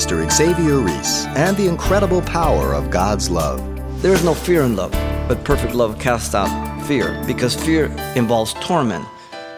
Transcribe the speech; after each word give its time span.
Pastor 0.00 0.30
Xavier 0.30 0.78
Reese 0.78 1.26
and 1.26 1.54
the 1.58 1.68
incredible 1.68 2.22
power 2.22 2.72
of 2.72 2.90
God's 2.90 3.28
love. 3.28 3.60
There 4.00 4.14
is 4.14 4.24
no 4.24 4.32
fear 4.32 4.62
in 4.62 4.74
love, 4.74 4.92
but 5.28 5.44
perfect 5.44 5.74
love 5.74 5.98
casts 5.98 6.34
out 6.34 6.48
fear, 6.86 7.22
because 7.26 7.54
fear 7.54 7.94
involves 8.16 8.54
torment. 8.62 9.04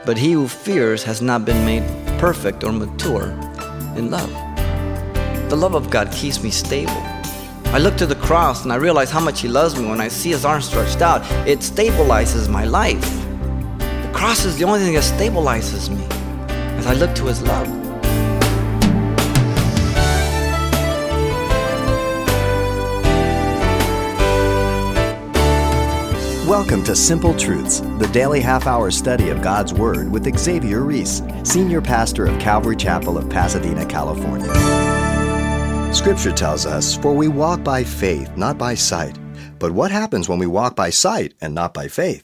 But 0.05 0.19
he 0.19 0.33
who 0.33 0.49
fears 0.49 1.05
has 1.05 1.23
not 1.23 1.45
been 1.45 1.65
made 1.65 1.85
perfect 2.19 2.65
or 2.65 2.73
mature 2.73 3.31
in 3.95 4.11
love. 4.11 4.29
The 5.49 5.55
love 5.55 5.77
of 5.77 5.91
God 5.91 6.11
keeps 6.11 6.43
me 6.43 6.51
stable. 6.51 7.01
I 7.67 7.79
look 7.79 7.97
to 7.99 8.07
the 8.07 8.17
cross 8.17 8.65
and 8.65 8.73
I 8.73 8.77
realize 8.77 9.13
how 9.13 9.21
much 9.21 9.43
He 9.43 9.47
loves 9.47 9.79
me 9.79 9.89
when 9.89 10.01
I 10.01 10.09
see 10.09 10.31
His 10.31 10.45
arms 10.45 10.65
stretched 10.65 11.03
out. 11.03 11.23
It 11.47 11.61
stabilizes 11.61 12.49
my 12.49 12.65
life. 12.65 13.09
The 13.79 14.11
cross 14.13 14.45
is 14.45 14.59
the 14.59 14.65
only 14.65 14.81
thing 14.81 14.95
that 14.95 15.05
stabilizes 15.05 15.89
me 15.89 16.05
as 16.79 16.89
I 16.89 16.95
look 16.95 17.15
to 17.15 17.27
His 17.27 17.41
love. 17.43 17.82
Welcome 26.53 26.85
to 26.85 26.95
Simple 26.95 27.35
Truths, 27.35 27.81
the 27.81 28.11
daily 28.13 28.39
half 28.39 28.67
hour 28.67 28.91
study 28.91 29.31
of 29.31 29.41
God's 29.41 29.73
Word 29.73 30.13
with 30.13 30.39
Xavier 30.39 30.83
Reese, 30.83 31.23
Senior 31.45 31.81
Pastor 31.81 32.27
of 32.27 32.39
Calvary 32.39 32.77
Chapel 32.77 33.17
of 33.17 33.31
Pasadena, 33.31 33.87
California. 33.87 34.53
Scripture 35.95 36.31
tells 36.31 36.67
us, 36.67 36.95
For 36.95 37.15
we 37.15 37.27
walk 37.27 37.65
by 37.65 37.83
faith, 37.83 38.37
not 38.37 38.59
by 38.59 38.75
sight. 38.75 39.19
But 39.59 39.73
what 39.73 39.91
happens 39.91 40.29
when 40.29 40.39
we 40.39 40.47
walk 40.47 40.77
by 40.77 40.91
sight 40.91 41.33
and 41.41 41.55
not 41.55 41.73
by 41.73 41.89
faith? 41.89 42.23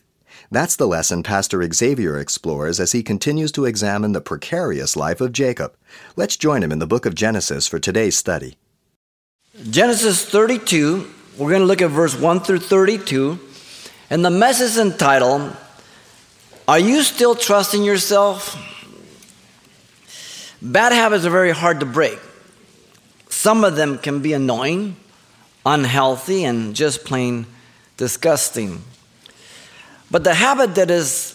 That's 0.51 0.76
the 0.76 0.87
lesson 0.87 1.23
Pastor 1.23 1.66
Xavier 1.73 2.18
explores 2.18 2.80
as 2.80 2.92
he 2.92 3.02
continues 3.02 3.51
to 3.52 3.65
examine 3.65 4.12
the 4.12 4.20
precarious 4.20 4.95
life 4.95 5.23
of 5.23 5.32
Jacob. 5.32 5.74
Let's 6.16 6.37
join 6.37 6.62
him 6.62 6.70
in 6.70 6.80
the 6.80 6.87
book 6.87 7.06
of 7.06 7.15
Genesis 7.15 7.66
for 7.66 7.79
today's 7.79 8.18
study. 8.18 8.59
Genesis 9.71 10.23
32, 10.23 11.10
we're 11.38 11.49
going 11.49 11.62
to 11.62 11.66
look 11.66 11.80
at 11.80 11.88
verse 11.88 12.15
1 12.15 12.40
through 12.40 12.59
32. 12.59 13.48
And 14.10 14.24
the 14.24 14.30
message 14.30 14.78
entitled, 14.78 15.54
Are 16.66 16.78
You 16.78 17.02
Still 17.02 17.34
Trusting 17.34 17.84
Yourself? 17.84 18.56
Bad 20.62 20.92
habits 20.92 21.26
are 21.26 21.30
very 21.30 21.50
hard 21.50 21.80
to 21.80 21.87
break. 21.87 22.18
Some 23.28 23.65
of 23.65 23.76
them 23.76 23.98
can 23.98 24.20
be 24.20 24.32
annoying, 24.32 24.96
unhealthy, 25.66 26.45
and 26.45 26.74
just 26.74 27.04
plain 27.04 27.46
disgusting. 27.98 28.82
But 30.10 30.24
the 30.24 30.34
habit 30.34 30.74
that 30.76 30.90
is 30.90 31.34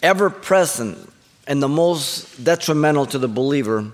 ever 0.00 0.30
present 0.30 1.12
and 1.48 1.60
the 1.60 1.68
most 1.68 2.44
detrimental 2.44 3.06
to 3.06 3.18
the 3.18 3.28
believer 3.28 3.90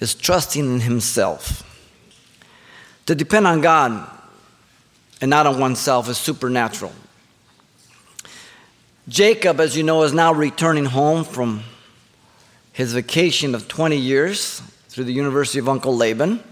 is 0.00 0.14
trusting 0.14 0.64
in 0.64 0.80
himself. 0.80 1.62
To 3.06 3.14
depend 3.14 3.46
on 3.46 3.60
God 3.60 4.10
and 5.20 5.30
not 5.30 5.46
on 5.46 5.60
oneself 5.60 6.08
is 6.08 6.18
supernatural. 6.18 6.92
Jacob, 9.08 9.58
as 9.58 9.76
you 9.76 9.82
know, 9.82 10.04
is 10.04 10.12
now 10.12 10.32
returning 10.32 10.84
home 10.84 11.24
from 11.24 11.64
his 12.72 12.92
vacation 12.92 13.54
of 13.54 13.66
20 13.66 13.96
years 13.96 14.60
through 14.88 15.04
the 15.04 15.12
University 15.12 15.58
of 15.58 15.68
Uncle 15.68 15.96
Laban. 15.96 16.42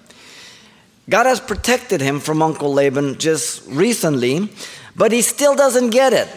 God 1.09 1.27
has 1.27 1.41
protected 1.41 2.01
him 2.01 2.19
from 2.19 2.43
Uncle 2.43 2.73
Laban 2.73 3.19
just 3.19 3.67
recently, 3.69 4.49
but 4.97 5.13
he 5.13 5.23
still 5.23 5.55
doesn't 5.55 5.91
get 5.91 6.13
it. 6.13 6.29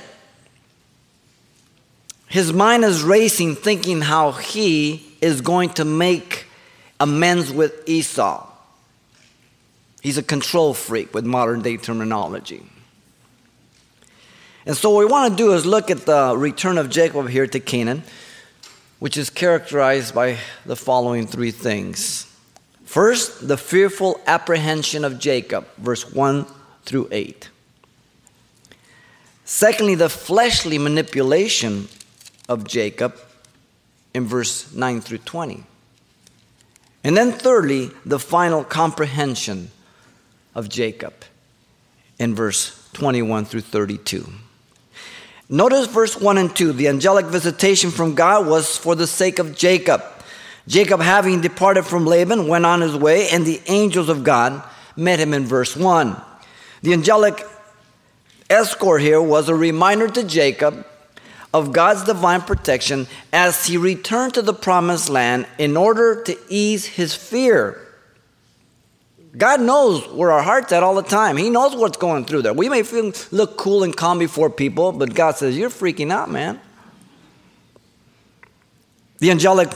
His 2.27 2.53
mind 2.53 2.83
is 2.83 3.03
racing, 3.03 3.55
thinking 3.55 4.01
how 4.01 4.31
he 4.31 5.05
is 5.21 5.41
going 5.41 5.69
to 5.71 5.85
make 5.85 6.45
amends 6.99 7.51
with 7.51 7.87
Esau. 7.87 8.47
He's 10.01 10.17
a 10.17 10.23
control 10.23 10.73
freak 10.73 11.13
with 11.13 11.25
modern 11.25 11.61
day 11.61 11.77
terminology. 11.77 12.63
And 14.65 14.77
so, 14.77 14.91
what 14.91 14.99
we 14.99 15.05
want 15.05 15.31
to 15.31 15.37
do 15.37 15.53
is 15.53 15.65
look 15.65 15.91
at 15.91 16.05
the 16.05 16.35
return 16.37 16.77
of 16.77 16.89
Jacob 16.89 17.27
here 17.27 17.47
to 17.47 17.59
Canaan, 17.59 18.03
which 18.99 19.17
is 19.17 19.29
characterized 19.29 20.15
by 20.15 20.37
the 20.65 20.75
following 20.75 21.27
three 21.27 21.51
things. 21.51 22.33
First, 22.85 23.47
the 23.47 23.57
fearful 23.57 24.21
apprehension 24.25 25.03
of 25.03 25.19
Jacob, 25.19 25.67
verse 25.77 26.13
1 26.13 26.45
through 26.85 27.09
8. 27.11 27.49
Secondly, 29.45 29.95
the 29.95 30.09
fleshly 30.09 30.77
manipulation 30.77 31.89
of 32.47 32.65
Jacob 32.65 33.17
in 34.13 34.25
verse 34.25 34.73
9 34.73 35.01
through 35.01 35.17
20. 35.17 35.63
And 37.03 37.17
then, 37.17 37.33
thirdly, 37.33 37.91
the 38.05 38.19
final 38.19 38.63
comprehension 38.63 39.71
of 40.55 40.69
Jacob 40.69 41.13
in 42.17 42.33
verse 42.33 42.89
21 42.93 43.45
through 43.45 43.61
32. 43.61 44.25
Notice 45.49 45.87
verse 45.87 46.19
1 46.19 46.37
and 46.37 46.55
2. 46.55 46.73
The 46.73 46.87
angelic 46.87 47.25
visitation 47.25 47.91
from 47.91 48.15
God 48.15 48.47
was 48.47 48.77
for 48.77 48.95
the 48.95 49.07
sake 49.07 49.39
of 49.39 49.57
Jacob. 49.57 50.03
Jacob, 50.67 51.01
having 51.01 51.41
departed 51.41 51.83
from 51.83 52.05
Laban, 52.05 52.47
went 52.47 52.65
on 52.65 52.81
his 52.81 52.95
way, 52.95 53.27
and 53.29 53.45
the 53.45 53.61
angels 53.67 54.07
of 54.07 54.23
God 54.23 54.63
met 54.95 55.19
him 55.19 55.33
in 55.33 55.45
verse 55.45 55.75
1. 55.75 56.15
The 56.81 56.93
angelic 56.93 57.45
escort 58.49 59.01
here 59.01 59.21
was 59.21 59.49
a 59.49 59.55
reminder 59.55 60.07
to 60.07 60.23
Jacob 60.23 60.85
of 61.53 61.71
God's 61.71 62.03
divine 62.03 62.41
protection 62.41 63.07
as 63.31 63.65
he 63.65 63.77
returned 63.77 64.33
to 64.35 64.41
the 64.41 64.53
promised 64.53 65.09
land 65.09 65.45
in 65.57 65.77
order 65.77 66.23
to 66.23 66.37
ease 66.49 66.85
his 66.85 67.13
fear. 67.13 67.82
God 69.35 69.61
knows 69.61 70.07
where 70.09 70.31
our 70.31 70.43
heart's 70.43 70.71
at 70.71 70.83
all 70.83 70.95
the 70.95 71.01
time. 71.01 71.37
He 71.37 71.49
knows 71.49 71.75
what's 71.75 71.97
going 71.97 72.25
through 72.25 72.43
there. 72.43 72.53
We 72.53 72.69
may 72.69 72.83
feel 72.83 73.11
look 73.31 73.57
cool 73.57 73.83
and 73.83 73.95
calm 73.95 74.19
before 74.19 74.49
people, 74.49 74.91
but 74.91 75.15
God 75.15 75.37
says, 75.37 75.57
You're 75.57 75.71
freaking 75.71 76.11
out, 76.11 76.29
man. 76.29 76.59
The 79.17 79.31
angelic 79.31 79.71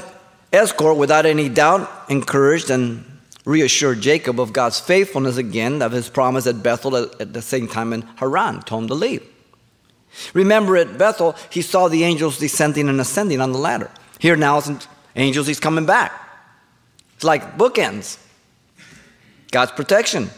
escort, 0.54 0.98
without 0.98 1.26
any 1.26 1.50
doubt, 1.50 1.90
encouraged 2.10 2.70
and 2.70 3.04
reassured 3.46 4.02
Jacob 4.02 4.40
of 4.40 4.54
God's 4.54 4.80
faithfulness 4.80 5.38
again, 5.38 5.82
of 5.82 5.92
his 5.92 6.10
promise 6.10 6.46
at 6.46 6.62
Bethel 6.62 6.96
at 6.96 7.34
the 7.34 7.42
same 7.42 7.68
time 7.68 7.94
in 7.94 8.02
Haran, 8.18 8.62
told 8.62 8.84
him 8.84 8.88
to 8.90 8.94
leave. 8.94 9.28
Remember 10.34 10.78
at 10.78 10.98
Bethel, 10.98 11.36
he 11.50 11.62
saw 11.62 11.88
the 11.88 12.04
angels 12.04 12.38
descending 12.38 12.90
and 12.90 13.00
ascending 13.00 13.42
on 13.42 13.54
the 13.54 13.58
ladder. 13.58 13.90
Here 14.20 14.36
now, 14.36 14.62
angels, 15.16 15.48
he's 15.48 15.60
coming 15.60 15.86
back. 15.86 16.12
It's 17.16 17.24
like 17.24 17.58
bookends. 17.58 18.20
God's 19.52 19.72
protection. 19.72 20.30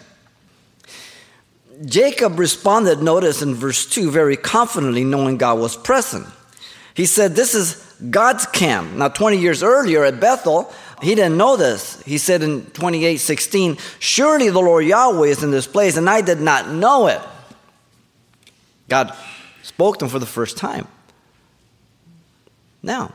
Jacob 1.86 2.38
responded, 2.38 3.02
notice 3.02 3.42
in 3.42 3.56
verse 3.56 3.86
2, 3.86 4.12
very 4.12 4.36
confidently, 4.36 5.04
knowing 5.04 5.38
God 5.38 5.60
was 5.60 5.78
present. 5.78 6.28
He 6.94 7.06
said, 7.06 7.36
This 7.36 7.56
is 7.56 7.76
God's 8.10 8.46
camp. 8.46 8.92
Now, 8.94 9.08
20 9.08 9.38
years 9.38 9.64
earlier 9.64 10.04
at 10.04 10.20
Bethel, 10.20 10.72
he 11.02 11.16
didn't 11.16 11.38
know 11.38 11.56
this. 11.56 12.02
He 12.04 12.18
said 12.18 12.44
in 12.44 12.66
28 12.66 13.18
16, 13.18 13.78
Surely 14.00 14.50
the 14.50 14.60
Lord 14.60 14.86
Yahweh 14.86 15.28
is 15.28 15.44
in 15.44 15.52
this 15.52 15.68
place, 15.68 15.96
and 15.96 16.10
I 16.10 16.22
did 16.22 16.42
not 16.42 16.70
know 16.70 17.08
it. 17.08 17.22
God 18.90 19.16
spoke 19.64 20.00
to 20.00 20.06
him 20.06 20.12
for 20.12 20.20
the 20.20 20.26
first 20.26 20.58
time. 20.58 20.88
Now, 22.84 23.14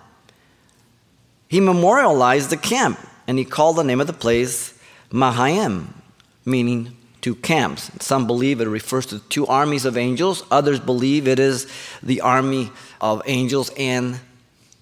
he 1.49 1.61
memorialized 1.61 2.51
the 2.51 2.57
camp, 2.57 2.99
and 3.27 3.39
he 3.39 3.45
called 3.45 3.77
the 3.77 3.85
name 3.85 4.01
of 4.01 4.07
the 4.07 4.13
place 4.13 4.74
Mahanaim, 5.13 5.95
meaning 6.45 6.97
two 7.21 7.35
camps. 7.35 7.91
Some 8.01 8.27
believe 8.27 8.61
it 8.61 8.69
refers 8.69 9.07
to 9.07 9.19
two 9.19 9.47
armies 9.47 9.85
of 9.85 9.97
angels, 9.97 10.43
others 10.51 10.79
believe 10.79 11.27
it 11.27 11.39
is 11.39 11.67
the 12.03 12.21
army 12.21 12.71
of 13.01 13.23
angels 13.27 13.71
and 13.79 14.21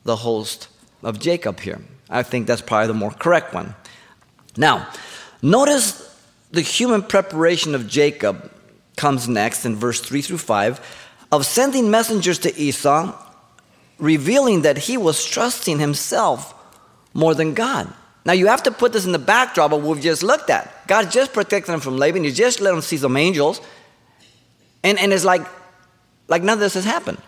the 0.05 0.16
host 0.16 0.69
of 1.03 1.21
Jacob 1.21 1.60
here. 1.60 1.81
I 2.10 2.22
think 2.22 2.47
that's 2.47 2.62
probably 2.62 2.88
the 2.88 2.94
more 2.94 3.12
correct 3.12 3.54
one. 3.54 3.74
Now, 4.57 4.89
notice 5.41 6.09
the 6.51 6.60
human 6.60 7.03
preparation 7.03 7.75
of 7.75 7.89
Jacob 7.89 8.51
comes 8.97 9.28
next 9.28 9.65
in 9.65 9.77
verse 9.77 10.01
3 10.01 10.21
through 10.22 10.39
5 10.39 10.80
of 11.30 11.47
sending 11.47 11.91
messengers 11.91 12.39
to 12.41 12.54
Esau, 12.57 13.16
revealing 13.98 14.63
that 14.63 14.77
he 14.77 14.97
was 14.98 15.25
trusting 15.25 15.78
himself 15.78 16.54
more 17.15 17.34
than 17.34 17.54
God. 17.54 17.92
Now 18.24 18.33
you 18.33 18.47
have 18.47 18.63
to 18.65 18.71
put 18.71 18.92
this 18.92 19.04
in 19.04 19.13
the 19.13 19.19
backdrop 19.19 19.72
of 19.72 19.83
what 19.83 19.97
we've 19.97 20.04
just 20.04 20.22
looked 20.22 20.51
at. 20.51 20.86
God 20.86 21.10
just 21.10 21.33
protected 21.33 21.72
him 21.72 21.80
from 21.80 21.97
Laban. 21.97 22.24
You 22.24 22.30
just 22.30 22.60
let 22.60 22.72
him 22.72 22.80
see 22.80 22.97
some 22.97 23.16
angels. 23.16 23.60
And, 24.84 24.98
and 24.98 25.13
it's 25.13 25.24
like, 25.24 25.42
like 26.28 26.42
none 26.42 26.54
of 26.54 26.60
this 26.60 26.74
has 26.74 26.84
happened. 26.84 27.19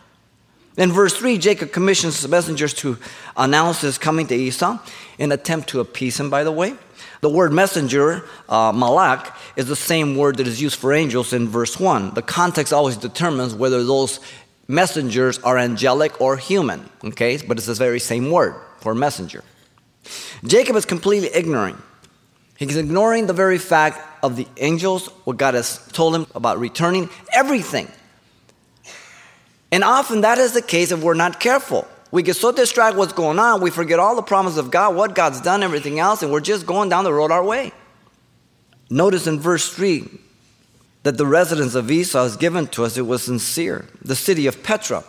In 0.76 0.90
verse 0.90 1.16
3, 1.16 1.38
Jacob 1.38 1.72
commissions 1.72 2.26
messengers 2.26 2.74
to 2.74 2.98
announce 3.36 3.80
his 3.80 3.96
coming 3.96 4.26
to 4.26 4.34
Esau 4.34 4.78
in 5.18 5.30
attempt 5.30 5.68
to 5.68 5.80
appease 5.80 6.18
him, 6.18 6.30
by 6.30 6.42
the 6.42 6.50
way. 6.50 6.74
The 7.20 7.28
word 7.28 7.52
messenger, 7.52 8.24
uh, 8.48 8.72
malak, 8.72 9.36
is 9.56 9.66
the 9.66 9.76
same 9.76 10.16
word 10.16 10.36
that 10.38 10.48
is 10.48 10.60
used 10.60 10.76
for 10.76 10.92
angels 10.92 11.32
in 11.32 11.48
verse 11.48 11.78
1. 11.78 12.14
The 12.14 12.22
context 12.22 12.72
always 12.72 12.96
determines 12.96 13.54
whether 13.54 13.84
those 13.84 14.18
messengers 14.66 15.38
are 15.40 15.56
angelic 15.58 16.20
or 16.20 16.36
human, 16.36 16.88
okay? 17.04 17.38
But 17.38 17.56
it's 17.56 17.66
the 17.66 17.74
very 17.74 18.00
same 18.00 18.30
word 18.30 18.56
for 18.80 18.94
messenger. 18.94 19.44
Jacob 20.44 20.76
is 20.76 20.84
completely 20.84 21.30
ignorant 21.34 21.78
He's 22.56 22.76
ignoring 22.76 23.26
the 23.26 23.32
very 23.32 23.58
fact 23.58 24.00
of 24.22 24.36
the 24.36 24.46
angels, 24.56 25.08
what 25.24 25.36
God 25.36 25.54
has 25.54 25.84
told 25.88 26.14
him 26.14 26.26
about 26.34 26.58
returning, 26.58 27.10
everything. 27.32 27.90
And 29.72 29.82
often 29.82 30.20
that 30.20 30.38
is 30.38 30.52
the 30.52 30.62
case 30.62 30.92
if 30.92 31.02
we're 31.02 31.14
not 31.14 31.40
careful. 31.40 31.86
We 32.12 32.22
get 32.22 32.36
so 32.36 32.52
distracted 32.52 32.96
what's 32.96 33.12
going 33.12 33.40
on, 33.40 33.60
we 33.60 33.70
forget 33.70 33.98
all 33.98 34.14
the 34.14 34.22
promises 34.22 34.58
of 34.58 34.70
God, 34.70 34.94
what 34.94 35.16
God's 35.16 35.40
done, 35.40 35.64
everything 35.64 35.98
else, 35.98 36.22
and 36.22 36.30
we're 36.30 36.40
just 36.40 36.64
going 36.64 36.88
down 36.88 37.02
the 37.02 37.12
road 37.12 37.32
our 37.32 37.42
way. 37.42 37.72
Notice 38.88 39.26
in 39.26 39.40
verse 39.40 39.74
3 39.74 40.08
that 41.02 41.18
the 41.18 41.26
residence 41.26 41.74
of 41.74 41.90
Esau 41.90 42.22
is 42.24 42.36
given 42.36 42.68
to 42.68 42.84
us, 42.84 42.96
it 42.96 43.02
was 43.02 43.24
sincere. 43.24 43.88
The 44.00 44.14
city 44.14 44.46
of 44.46 44.62
Petra, 44.62 45.02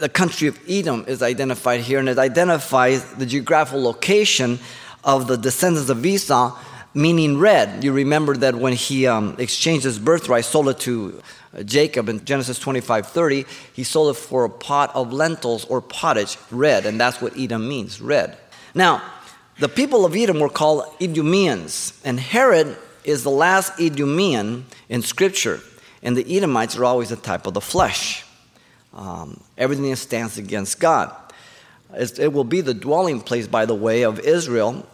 the 0.00 0.08
country 0.08 0.48
of 0.48 0.58
Edom, 0.68 1.04
is 1.06 1.22
identified 1.22 1.80
here, 1.80 1.98
and 1.98 2.08
it 2.08 2.18
identifies 2.18 3.04
the 3.14 3.26
geographical 3.26 3.82
location 3.82 4.58
of 5.04 5.26
the 5.26 5.36
descendants 5.36 5.90
of 5.90 6.04
Esau, 6.04 6.58
meaning 6.94 7.38
red. 7.38 7.84
You 7.84 7.92
remember 7.92 8.36
that 8.36 8.54
when 8.54 8.72
he 8.72 9.06
um, 9.06 9.36
exchanged 9.38 9.84
his 9.84 9.98
birthright, 9.98 10.44
sold 10.44 10.68
it 10.68 10.78
to 10.80 11.22
Jacob 11.64 12.08
in 12.08 12.24
Genesis 12.24 12.58
25 12.58 13.06
30, 13.06 13.46
he 13.72 13.84
sold 13.84 14.16
it 14.16 14.18
for 14.18 14.44
a 14.44 14.50
pot 14.50 14.94
of 14.94 15.12
lentils 15.12 15.64
or 15.66 15.80
pottage, 15.80 16.36
red, 16.50 16.86
and 16.86 17.00
that's 17.00 17.20
what 17.20 17.38
Edom 17.38 17.68
means, 17.68 18.00
red. 18.00 18.36
Now, 18.74 19.02
the 19.58 19.68
people 19.68 20.04
of 20.04 20.14
Edom 20.14 20.40
were 20.40 20.48
called 20.48 20.84
Edomians, 21.00 21.98
and 22.04 22.20
Herod 22.20 22.76
is 23.04 23.24
the 23.24 23.30
last 23.30 23.72
Edomian 23.78 24.62
in 24.88 25.02
Scripture, 25.02 25.60
and 26.02 26.16
the 26.16 26.36
Edomites 26.36 26.76
are 26.76 26.84
always 26.84 27.10
a 27.10 27.16
type 27.16 27.46
of 27.46 27.54
the 27.54 27.60
flesh. 27.60 28.24
Um, 28.94 29.40
everything 29.56 29.90
that 29.90 29.96
stands 29.96 30.38
against 30.38 30.80
God. 30.80 31.14
It 31.94 32.32
will 32.32 32.44
be 32.44 32.60
the 32.60 32.74
dwelling 32.74 33.20
place, 33.20 33.46
by 33.46 33.64
the 33.64 33.74
way, 33.74 34.02
of 34.02 34.18
Israel 34.20 34.86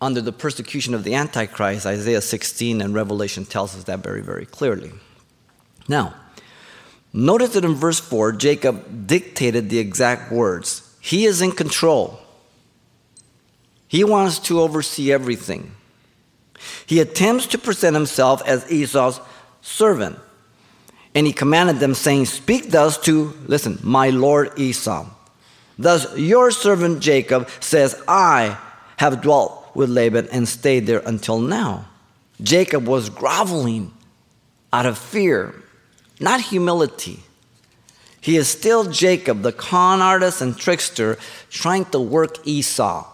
under 0.00 0.20
the 0.20 0.32
persecution 0.32 0.94
of 0.94 1.04
the 1.04 1.14
Antichrist. 1.14 1.86
Isaiah 1.86 2.20
16 2.20 2.80
and 2.80 2.94
Revelation 2.94 3.44
tells 3.44 3.76
us 3.76 3.84
that 3.84 4.00
very, 4.00 4.22
very 4.22 4.46
clearly. 4.46 4.92
Now, 5.88 6.14
notice 7.12 7.50
that 7.54 7.64
in 7.64 7.74
verse 7.74 8.00
4, 8.00 8.32
Jacob 8.32 9.06
dictated 9.06 9.70
the 9.70 9.78
exact 9.78 10.32
words. 10.32 10.86
He 11.00 11.24
is 11.24 11.42
in 11.42 11.52
control, 11.52 12.20
he 13.88 14.04
wants 14.04 14.38
to 14.40 14.60
oversee 14.60 15.12
everything. 15.12 15.72
He 16.86 17.00
attempts 17.00 17.46
to 17.48 17.58
present 17.58 17.96
himself 17.96 18.42
as 18.46 18.70
Esau's 18.70 19.20
servant. 19.62 20.18
And 21.14 21.26
he 21.26 21.32
commanded 21.32 21.80
them, 21.80 21.94
saying, 21.94 22.26
Speak 22.26 22.70
thus 22.70 22.98
to, 22.98 23.34
listen, 23.46 23.78
my 23.82 24.10
lord 24.10 24.58
Esau. 24.58 25.08
Thus 25.78 26.16
your 26.16 26.50
servant 26.50 27.00
Jacob 27.00 27.48
says, 27.60 28.00
I 28.06 28.58
have 28.98 29.22
dwelt 29.22 29.74
with 29.74 29.88
Laban 29.88 30.28
and 30.30 30.48
stayed 30.48 30.86
there 30.86 31.02
until 31.04 31.40
now. 31.40 31.86
Jacob 32.42 32.86
was 32.86 33.10
groveling 33.10 33.92
out 34.72 34.86
of 34.86 34.98
fear 34.98 35.54
not 36.20 36.42
humility. 36.42 37.20
He 38.20 38.36
is 38.36 38.46
still 38.48 38.84
Jacob, 38.84 39.40
the 39.40 39.52
con 39.52 40.02
artist 40.02 40.42
and 40.42 40.56
trickster, 40.56 41.18
trying 41.48 41.86
to 41.86 41.98
work 41.98 42.46
Esau. 42.46 43.06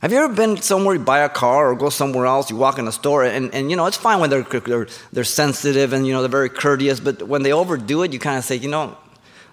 Have 0.00 0.12
you 0.12 0.18
ever 0.18 0.32
been 0.32 0.56
somewhere, 0.62 0.94
you 0.94 1.00
buy 1.00 1.18
a 1.18 1.28
car 1.28 1.70
or 1.70 1.76
go 1.76 1.90
somewhere 1.90 2.24
else, 2.24 2.48
you 2.48 2.56
walk 2.56 2.78
in 2.78 2.88
a 2.88 2.92
store, 2.92 3.22
and, 3.22 3.54
and 3.54 3.70
you 3.70 3.76
know, 3.76 3.84
it's 3.84 3.98
fine 3.98 4.18
when 4.18 4.30
they're, 4.30 4.42
they're, 4.42 4.86
they're 5.12 5.24
sensitive 5.24 5.92
and, 5.92 6.06
you 6.06 6.14
know, 6.14 6.22
they're 6.22 6.30
very 6.30 6.48
courteous, 6.48 7.00
but 7.00 7.22
when 7.24 7.42
they 7.42 7.52
overdo 7.52 8.02
it, 8.02 8.12
you 8.14 8.18
kind 8.18 8.38
of 8.38 8.44
say, 8.44 8.56
you 8.56 8.68
know, 8.68 8.96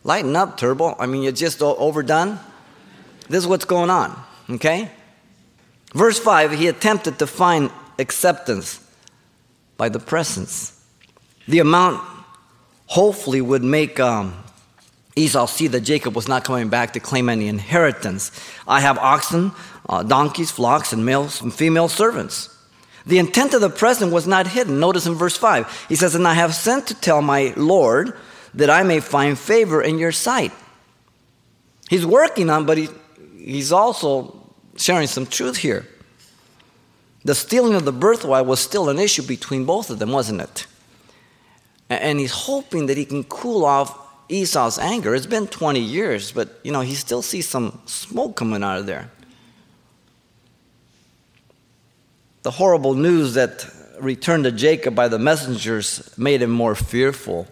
lighten 0.06 0.38
up, 0.38 0.56
Turbo. 0.56 0.96
I 0.98 1.06
mean, 1.06 1.22
you're 1.22 1.34
just 1.34 1.62
overdone. 1.62 2.40
This 3.28 3.40
is 3.44 3.48
what's 3.48 3.66
going 3.66 3.90
on, 3.90 4.18
okay? 4.50 4.90
Verse 5.94 6.18
5, 6.18 6.54
he 6.54 6.68
attempted 6.68 7.20
to 7.20 7.28
find 7.28 7.70
acceptance 8.00 8.80
by 9.76 9.90
the 9.90 10.00
presence. 10.00 10.82
The 11.50 11.60
amount 11.60 12.02
hopefully 12.86 13.42
would 13.42 13.66
make 13.66 14.00
um, 14.00 14.42
Esau 15.18 15.48
see 15.48 15.68
that 15.68 15.82
Jacob 15.82 16.16
was 16.16 16.28
not 16.28 16.44
coming 16.44 16.70
back 16.70 16.94
to 16.94 17.00
claim 17.00 17.28
any 17.30 17.48
inheritance. 17.48 18.32
I 18.68 18.82
have 18.82 18.98
oxen, 18.98 19.52
uh, 19.90 20.04
donkeys, 20.04 20.52
flocks, 20.52 20.94
and 20.94 21.06
males 21.06 21.42
and 21.42 21.54
female 21.54 21.90
servants. 21.90 22.54
The 23.06 23.18
intent 23.18 23.54
of 23.54 23.62
the 23.62 23.70
present 23.70 24.12
was 24.12 24.28
not 24.28 24.48
hidden. 24.48 24.80
Notice 24.80 25.06
in 25.06 25.16
verse 25.16 25.38
5, 25.38 25.86
he 25.90 25.96
says, 25.96 26.14
And 26.14 26.28
I 26.28 26.34
have 26.34 26.54
sent 26.54 26.88
to 26.88 26.94
tell 26.94 27.22
my 27.22 27.54
Lord 27.56 28.14
that 28.54 28.70
I 28.70 28.84
may 28.84 29.00
find 29.00 29.40
favor 29.40 29.82
in 29.82 29.98
your 29.98 30.12
sight. 30.12 30.52
He's 31.90 32.06
working 32.06 32.50
on, 32.50 32.66
but 32.66 32.78
he, 32.78 32.90
he's 33.38 33.72
also 33.72 34.54
sharing 34.76 35.08
some 35.08 35.26
truth 35.26 35.58
here. 35.58 35.88
The 37.24 37.34
stealing 37.34 37.76
of 37.76 37.86
the 37.86 37.92
birthright 37.92 38.46
was 38.46 38.60
still 38.60 38.90
an 38.90 39.00
issue 39.00 39.24
between 39.24 39.66
both 39.66 39.90
of 39.90 40.00
them, 40.00 40.12
wasn't 40.12 40.42
it? 40.42 40.68
And 41.90 42.20
he's 42.20 42.32
hoping 42.32 42.88
that 42.88 42.98
he 42.98 43.06
can 43.06 43.24
cool 43.24 43.66
off 43.66 44.07
Esau's 44.30 44.78
anger. 44.78 45.16
It's 45.16 45.26
been 45.26 45.48
20 45.48 45.80
years, 45.80 46.32
but 46.32 46.60
you 46.64 46.72
know, 46.72 46.82
he 46.82 46.96
still 46.96 47.22
sees 47.22 47.48
some 47.48 47.80
smoke 47.86 48.36
coming 48.36 48.64
out 48.64 48.80
of 48.80 48.86
there. 48.86 49.10
The 52.44 52.52
horrible 52.52 52.94
news 52.94 53.34
that 53.34 53.70
returned 54.00 54.44
to 54.46 54.52
Jacob 54.52 54.96
by 54.96 55.08
the 55.08 55.20
messengers 55.20 56.14
made 56.18 56.42
him 56.42 56.52
more 56.52 56.76
fearful. 56.76 57.48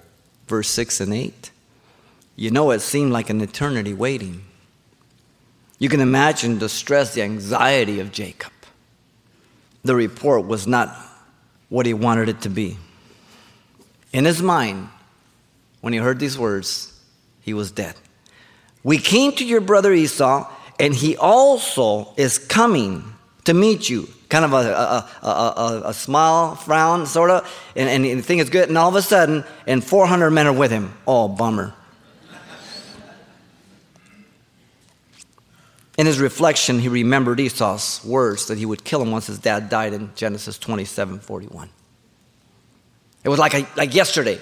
Verse 0.47 0.69
6 0.69 1.01
and 1.01 1.13
8. 1.13 1.51
You 2.35 2.51
know, 2.51 2.71
it 2.71 2.79
seemed 2.79 3.11
like 3.11 3.29
an 3.29 3.41
eternity 3.41 3.93
waiting. 3.93 4.43
You 5.79 5.89
can 5.89 6.01
imagine 6.01 6.59
the 6.59 6.69
stress, 6.69 7.13
the 7.13 7.23
anxiety 7.23 7.99
of 7.99 8.11
Jacob. 8.11 8.51
The 9.83 9.95
report 9.95 10.45
was 10.45 10.67
not 10.67 10.95
what 11.69 11.85
he 11.85 11.93
wanted 11.93 12.29
it 12.29 12.41
to 12.41 12.49
be. 12.49 12.77
In 14.13 14.25
his 14.25 14.41
mind, 14.41 14.89
when 15.85 15.93
he 15.93 15.99
heard 15.99 16.17
these 16.17 16.35
words, 16.35 16.91
he 17.41 17.53
was 17.53 17.69
dead. 17.69 17.93
We 18.83 18.97
came 18.97 19.33
to 19.33 19.45
your 19.45 19.61
brother 19.61 19.93
Esau, 19.93 20.51
and 20.79 20.95
he 20.95 21.15
also 21.15 22.11
is 22.17 22.39
coming 22.39 23.03
to 23.43 23.53
meet 23.53 23.87
you. 23.87 24.09
Kind 24.27 24.45
of 24.45 24.53
a, 24.53 24.55
a, 24.55 25.27
a, 25.27 25.81
a 25.89 25.93
smile, 25.93 26.55
frown, 26.55 27.05
sort 27.05 27.29
of, 27.29 27.63
and, 27.75 27.87
and 27.87 28.03
the 28.03 28.23
thing 28.23 28.39
is 28.39 28.49
good. 28.49 28.67
And 28.67 28.79
all 28.79 28.89
of 28.89 28.95
a 28.95 29.01
sudden, 29.03 29.43
and 29.67 29.83
400 29.83 30.31
men 30.31 30.47
are 30.47 30.53
with 30.53 30.71
him. 30.71 30.91
Oh, 31.05 31.27
bummer. 31.27 31.71
In 35.99 36.07
his 36.07 36.17
reflection, 36.17 36.79
he 36.79 36.87
remembered 36.87 37.39
Esau's 37.39 38.03
words 38.03 38.47
that 38.47 38.57
he 38.57 38.65
would 38.65 38.83
kill 38.83 39.03
him 39.03 39.11
once 39.11 39.27
his 39.27 39.37
dad 39.37 39.69
died 39.69 39.93
in 39.93 40.09
Genesis 40.15 40.57
27 40.57 41.19
41. 41.19 41.69
It 43.23 43.29
was 43.29 43.37
like, 43.37 43.53
a, 43.53 43.67
like 43.77 43.93
yesterday. 43.93 44.39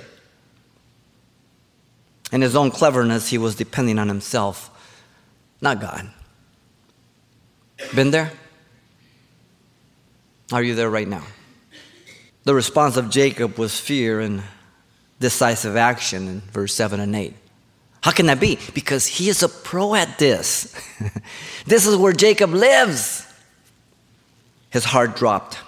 In 2.34 2.42
his 2.42 2.56
own 2.56 2.72
cleverness, 2.72 3.30
he 3.30 3.38
was 3.38 3.54
depending 3.54 4.00
on 4.00 4.08
himself, 4.08 4.72
not 5.62 5.80
God. 5.80 6.10
Been 7.94 8.10
there? 8.10 8.32
Are 10.52 10.64
you 10.64 10.74
there 10.74 10.90
right 10.90 11.08
now? 11.08 11.24
The 12.44 12.56
response 12.56 12.98
of 12.98 13.12
Jacob 13.12 13.60
was 13.60 13.80
fear 13.80 14.20
and 14.20 14.42
decisive 15.20 15.76
action 15.78 16.28
in 16.28 16.40
verse 16.42 16.74
7 16.74 17.00
and 17.00 17.16
8. 17.16 17.36
How 18.02 18.12
can 18.12 18.26
that 18.26 18.40
be? 18.40 18.58
Because 18.74 19.06
he 19.06 19.30
is 19.30 19.44
a 19.44 19.48
pro 19.48 19.94
at 19.94 20.18
this. 20.18 20.76
this 21.66 21.86
is 21.86 21.96
where 21.96 22.14
Jacob 22.14 22.50
lives. 22.50 23.28
His 24.72 24.84
heart 24.84 25.16
dropped. 25.16 25.60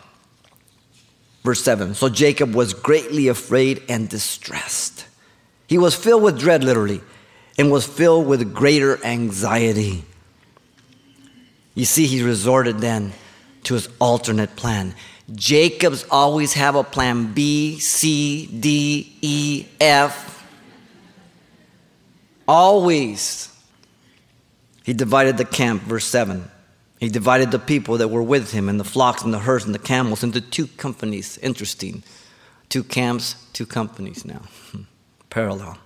Verse 1.44 1.64
7 1.64 1.94
So 1.94 2.10
Jacob 2.10 2.56
was 2.56 2.74
greatly 2.74 3.28
afraid 3.28 3.84
and 3.88 4.10
distressed. 4.10 5.06
He 5.68 5.78
was 5.78 5.96
filled 5.96 6.24
with 6.24 6.40
dread, 6.40 6.64
literally, 6.64 7.02
and 7.58 7.72
was 7.72 7.86
filled 7.86 8.28
with 8.28 8.54
greater 8.54 9.04
anxiety. 9.04 10.04
You 11.74 11.86
see, 11.86 12.06
he 12.06 12.24
resorted 12.24 12.80
then 12.80 13.14
to 13.64 13.74
his 13.74 13.90
alternate 14.00 14.56
plan. 14.56 14.96
Jacob's 15.34 16.06
always 16.12 16.54
have 16.54 16.76
a 16.76 16.84
plan 16.84 17.34
B, 17.34 17.80
C, 17.80 18.46
D, 18.48 19.18
E, 19.22 19.66
F. 19.82 20.44
Always. 22.48 23.52
He 24.84 24.94
divided 24.94 25.38
the 25.38 25.46
camp, 25.46 25.82
verse 25.82 26.06
7. 26.06 26.50
He 27.00 27.10
divided 27.10 27.52
the 27.52 27.60
people 27.60 27.98
that 27.98 28.10
were 28.10 28.22
with 28.22 28.52
him 28.52 28.70
and 28.70 28.80
the 28.80 28.84
flocks 28.84 29.24
and 29.24 29.34
the 29.34 29.40
herds 29.40 29.66
and 29.66 29.74
the 29.74 29.80
camels 29.80 30.24
into 30.24 30.42
two 30.42 30.68
companies. 30.68 31.38
Interesting. 31.40 32.04
Two 32.70 32.84
camps, 32.84 33.36
two 33.52 33.66
companies 33.66 34.26
now. 34.26 34.42
Parallel. 35.36 35.78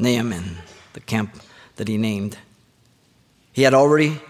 Naaman, 0.00 0.56
the 0.92 0.98
camp 0.98 1.40
that 1.76 1.86
he 1.86 1.96
named. 1.96 2.36
He 3.52 3.62
had 3.62 3.74
already 3.74 4.20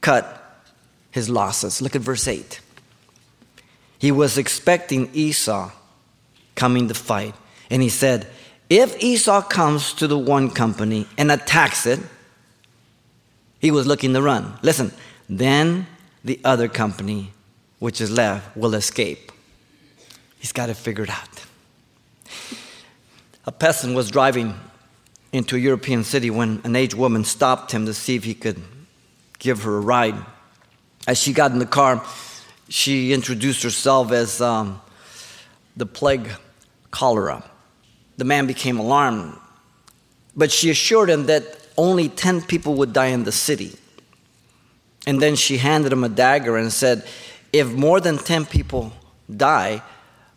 cut 0.00 0.64
his 1.12 1.30
losses. 1.30 1.80
Look 1.80 1.94
at 1.94 2.02
verse 2.02 2.26
8. 2.26 2.58
He 4.00 4.10
was 4.10 4.38
expecting 4.38 5.08
Esau 5.14 5.70
coming 6.56 6.88
to 6.88 6.94
fight. 6.94 7.36
And 7.70 7.80
he 7.80 7.88
said, 7.88 8.26
If 8.68 9.00
Esau 9.00 9.42
comes 9.42 9.92
to 9.92 10.08
the 10.08 10.18
one 10.18 10.50
company 10.50 11.06
and 11.16 11.30
attacks 11.30 11.86
it, 11.86 12.00
he 13.60 13.70
was 13.70 13.86
looking 13.86 14.14
to 14.14 14.20
run. 14.20 14.58
Listen, 14.62 14.90
then 15.28 15.86
the 16.24 16.40
other 16.44 16.66
company 16.66 17.30
which 17.78 18.00
is 18.00 18.10
left 18.10 18.56
will 18.56 18.74
escape. 18.74 19.30
He's 20.40 20.50
got 20.50 20.70
it 20.70 20.74
figured 20.74 21.08
out. 21.08 21.46
A 23.46 23.52
peasant 23.52 23.94
was 23.94 24.10
driving 24.10 24.58
into 25.32 25.54
a 25.54 25.58
European 25.58 26.02
city 26.02 26.30
when 26.30 26.60
an 26.64 26.74
aged 26.74 26.94
woman 26.94 27.22
stopped 27.22 27.70
him 27.70 27.86
to 27.86 27.94
see 27.94 28.16
if 28.16 28.24
he 28.24 28.34
could 28.34 28.60
give 29.38 29.62
her 29.62 29.76
a 29.76 29.80
ride. 29.80 30.16
As 31.06 31.18
she 31.18 31.32
got 31.32 31.52
in 31.52 31.60
the 31.60 31.66
car, 31.66 32.04
she 32.68 33.12
introduced 33.12 33.62
herself 33.62 34.10
as 34.10 34.40
um, 34.40 34.80
the 35.76 35.86
plague 35.86 36.28
cholera. 36.90 37.44
The 38.16 38.24
man 38.24 38.48
became 38.48 38.80
alarmed, 38.80 39.36
but 40.34 40.50
she 40.50 40.70
assured 40.70 41.08
him 41.08 41.26
that 41.26 41.44
only 41.78 42.08
10 42.08 42.42
people 42.42 42.74
would 42.74 42.92
die 42.92 43.08
in 43.08 43.22
the 43.22 43.32
city. 43.32 43.76
And 45.06 45.22
then 45.22 45.36
she 45.36 45.58
handed 45.58 45.92
him 45.92 46.02
a 46.02 46.08
dagger 46.08 46.56
and 46.56 46.72
said, 46.72 47.06
If 47.52 47.70
more 47.72 48.00
than 48.00 48.18
10 48.18 48.46
people 48.46 48.92
die, 49.34 49.82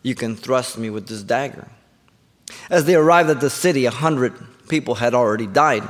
you 0.02 0.14
can 0.14 0.36
thrust 0.36 0.78
me 0.78 0.90
with 0.90 1.08
this 1.08 1.24
dagger. 1.24 1.66
As 2.70 2.84
they 2.84 2.94
arrived 2.94 3.28
at 3.28 3.40
the 3.40 3.50
city, 3.50 3.84
a 3.84 3.90
hundred 3.90 4.32
people 4.68 4.94
had 4.94 5.12
already 5.12 5.48
died. 5.48 5.82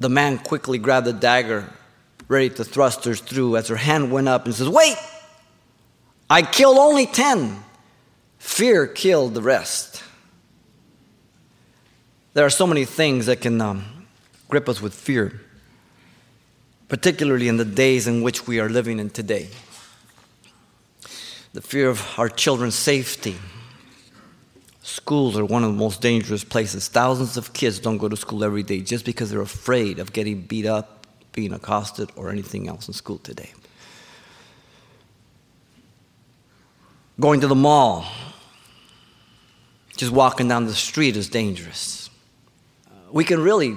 The 0.00 0.08
man 0.08 0.38
quickly 0.38 0.78
grabbed 0.78 1.06
the 1.06 1.12
dagger, 1.12 1.70
ready 2.26 2.50
to 2.50 2.64
thrust 2.64 3.04
her 3.04 3.14
through, 3.14 3.56
as 3.56 3.68
her 3.68 3.76
hand 3.76 4.10
went 4.10 4.28
up 4.28 4.44
and 4.44 4.54
says, 4.54 4.68
Wait! 4.68 4.96
I 6.28 6.42
killed 6.42 6.76
only 6.76 7.06
10. 7.06 7.56
Fear 8.38 8.88
killed 8.88 9.34
the 9.34 9.40
rest. 9.40 10.02
There 12.34 12.44
are 12.44 12.50
so 12.50 12.66
many 12.66 12.84
things 12.84 13.26
that 13.26 13.40
can 13.40 13.60
um, 13.60 14.06
grip 14.48 14.68
us 14.68 14.82
with 14.82 14.94
fear, 14.94 15.40
particularly 16.88 17.48
in 17.48 17.56
the 17.56 17.64
days 17.64 18.06
in 18.06 18.22
which 18.22 18.46
we 18.46 18.60
are 18.60 18.68
living 18.68 18.98
in 18.98 19.10
today. 19.10 19.48
The 21.52 21.62
fear 21.62 21.88
of 21.88 22.06
our 22.18 22.28
children's 22.28 22.74
safety. 22.74 23.36
Schools 24.98 25.38
are 25.38 25.44
one 25.44 25.62
of 25.62 25.70
the 25.70 25.78
most 25.78 26.00
dangerous 26.00 26.42
places. 26.42 26.88
Thousands 26.88 27.36
of 27.36 27.52
kids 27.52 27.78
don't 27.78 27.98
go 27.98 28.08
to 28.08 28.16
school 28.16 28.42
every 28.42 28.64
day 28.64 28.80
just 28.80 29.04
because 29.04 29.30
they're 29.30 29.40
afraid 29.40 30.00
of 30.00 30.12
getting 30.12 30.40
beat 30.40 30.66
up, 30.66 31.06
being 31.32 31.52
accosted, 31.52 32.10
or 32.16 32.30
anything 32.30 32.66
else 32.66 32.88
in 32.88 32.94
school 32.94 33.18
today. 33.18 33.52
Going 37.20 37.40
to 37.42 37.46
the 37.46 37.54
mall, 37.54 38.06
just 39.96 40.10
walking 40.10 40.48
down 40.48 40.66
the 40.66 40.74
street 40.74 41.16
is 41.16 41.28
dangerous. 41.28 42.10
We 43.12 43.22
can 43.22 43.40
really 43.40 43.76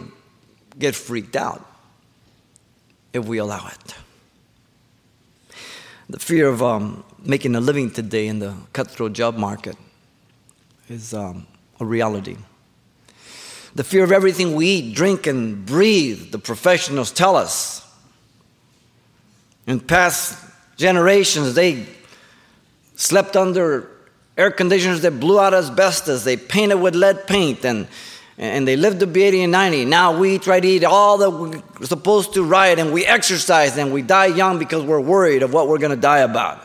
get 0.79 0.95
freaked 0.95 1.35
out 1.35 1.63
if 3.13 3.25
we 3.25 3.37
allow 3.37 3.67
it. 3.67 3.95
The 6.09 6.17
fear 6.17 6.47
of 6.47 6.63
um, 6.63 7.03
making 7.19 7.55
a 7.55 7.59
living 7.59 7.91
today 7.91 8.25
in 8.25 8.39
the 8.39 8.55
cutthroat 8.73 9.13
job 9.13 9.37
market 9.37 9.77
is 10.91 11.13
um, 11.13 11.47
a 11.79 11.85
reality. 11.85 12.37
The 13.75 13.83
fear 13.83 14.03
of 14.03 14.11
everything 14.11 14.55
we 14.55 14.67
eat, 14.67 14.95
drink, 14.95 15.27
and 15.27 15.65
breathe, 15.65 16.31
the 16.31 16.39
professionals 16.39 17.11
tell 17.11 17.35
us. 17.35 17.87
In 19.65 19.79
past 19.79 20.37
generations, 20.75 21.53
they 21.53 21.85
slept 22.95 23.37
under 23.37 23.89
air 24.37 24.51
conditioners 24.51 25.01
that 25.01 25.19
blew 25.19 25.39
out 25.39 25.53
asbestos. 25.53 26.23
They 26.23 26.35
painted 26.35 26.75
with 26.75 26.95
lead 26.95 27.27
paint 27.27 27.63
and, 27.63 27.87
and 28.37 28.67
they 28.67 28.75
lived 28.75 28.99
to 28.99 29.07
be 29.07 29.23
80 29.23 29.43
and 29.43 29.51
90. 29.51 29.85
Now 29.85 30.17
we 30.17 30.39
try 30.39 30.59
to 30.59 30.67
eat 30.67 30.83
all 30.83 31.17
that 31.19 31.29
we're 31.29 31.85
supposed 31.85 32.33
to 32.33 32.43
right 32.43 32.77
and 32.77 32.91
we 32.91 33.05
exercise 33.05 33.77
and 33.77 33.93
we 33.93 34.01
die 34.01 34.25
young 34.25 34.59
because 34.59 34.83
we're 34.83 34.99
worried 34.99 35.43
of 35.43 35.53
what 35.53 35.67
we're 35.67 35.77
going 35.77 35.91
to 35.91 36.01
die 36.01 36.19
about. 36.19 36.57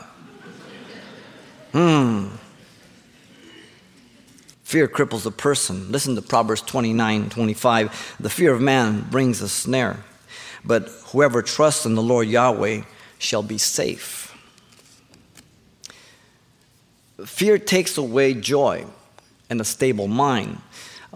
Hmm. 1.71 2.27
Fear 4.67 4.89
cripples 4.89 5.25
a 5.25 5.31
person. 5.31 5.93
Listen 5.93 6.15
to 6.15 6.21
Proverbs 6.21 6.61
29 6.61 7.29
25. 7.29 8.17
The 8.19 8.29
fear 8.29 8.53
of 8.53 8.59
man 8.59 9.07
brings 9.09 9.41
a 9.41 9.47
snare, 9.47 10.03
but 10.65 10.89
whoever 11.13 11.41
trusts 11.41 11.85
in 11.85 11.95
the 11.95 12.01
Lord 12.01 12.27
Yahweh 12.27 12.81
shall 13.17 13.43
be 13.43 13.57
safe. 13.57 14.35
Fear 17.25 17.59
takes 17.59 17.97
away 17.97 18.33
joy 18.33 18.85
and 19.49 19.61
a 19.61 19.63
stable 19.63 20.09
mind. 20.09 20.57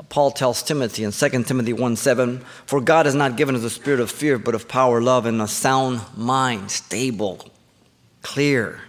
Paul 0.07 0.31
tells 0.31 0.63
Timothy 0.63 1.03
in 1.03 1.11
2 1.11 1.43
Timothy 1.43 1.73
1 1.73 1.97
7, 1.97 2.39
For 2.65 2.79
God 2.79 3.05
has 3.05 3.15
not 3.15 3.35
given 3.35 3.57
us 3.57 3.63
a 3.63 3.69
spirit 3.69 3.99
of 3.99 4.09
fear, 4.09 4.39
but 4.39 4.55
of 4.55 4.69
power, 4.69 5.01
love, 5.01 5.25
and 5.25 5.41
a 5.41 5.47
sound 5.49 5.99
mind, 6.15 6.71
stable, 6.71 7.51
clear. 8.21 8.79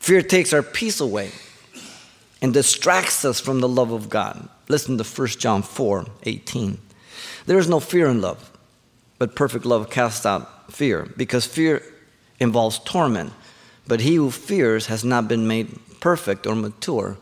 Fear 0.00 0.20
takes 0.20 0.52
our 0.52 0.62
peace 0.62 1.00
away 1.00 1.30
and 2.40 2.54
distracts 2.54 3.24
us 3.24 3.40
from 3.40 3.60
the 3.60 3.68
love 3.68 3.90
of 3.90 4.08
God. 4.08 4.48
Listen 4.68 4.98
to 4.98 5.04
1 5.04 5.28
John 5.28 5.62
4 5.62 6.06
18. 6.22 6.78
There 7.46 7.58
is 7.58 7.68
no 7.68 7.80
fear 7.80 8.08
in 8.08 8.20
love, 8.20 8.50
but 9.18 9.34
perfect 9.34 9.64
love 9.64 9.90
casts 9.90 10.26
out 10.26 10.72
fear, 10.72 11.08
because 11.16 11.46
fear 11.46 11.82
involves 12.38 12.78
torment. 12.80 13.32
But 13.86 14.00
he 14.00 14.16
who 14.16 14.30
fears 14.30 14.86
has 14.86 15.02
not 15.02 15.28
been 15.28 15.48
made 15.48 15.78
perfect 16.00 16.46
or 16.46 16.54
mature 16.54 17.16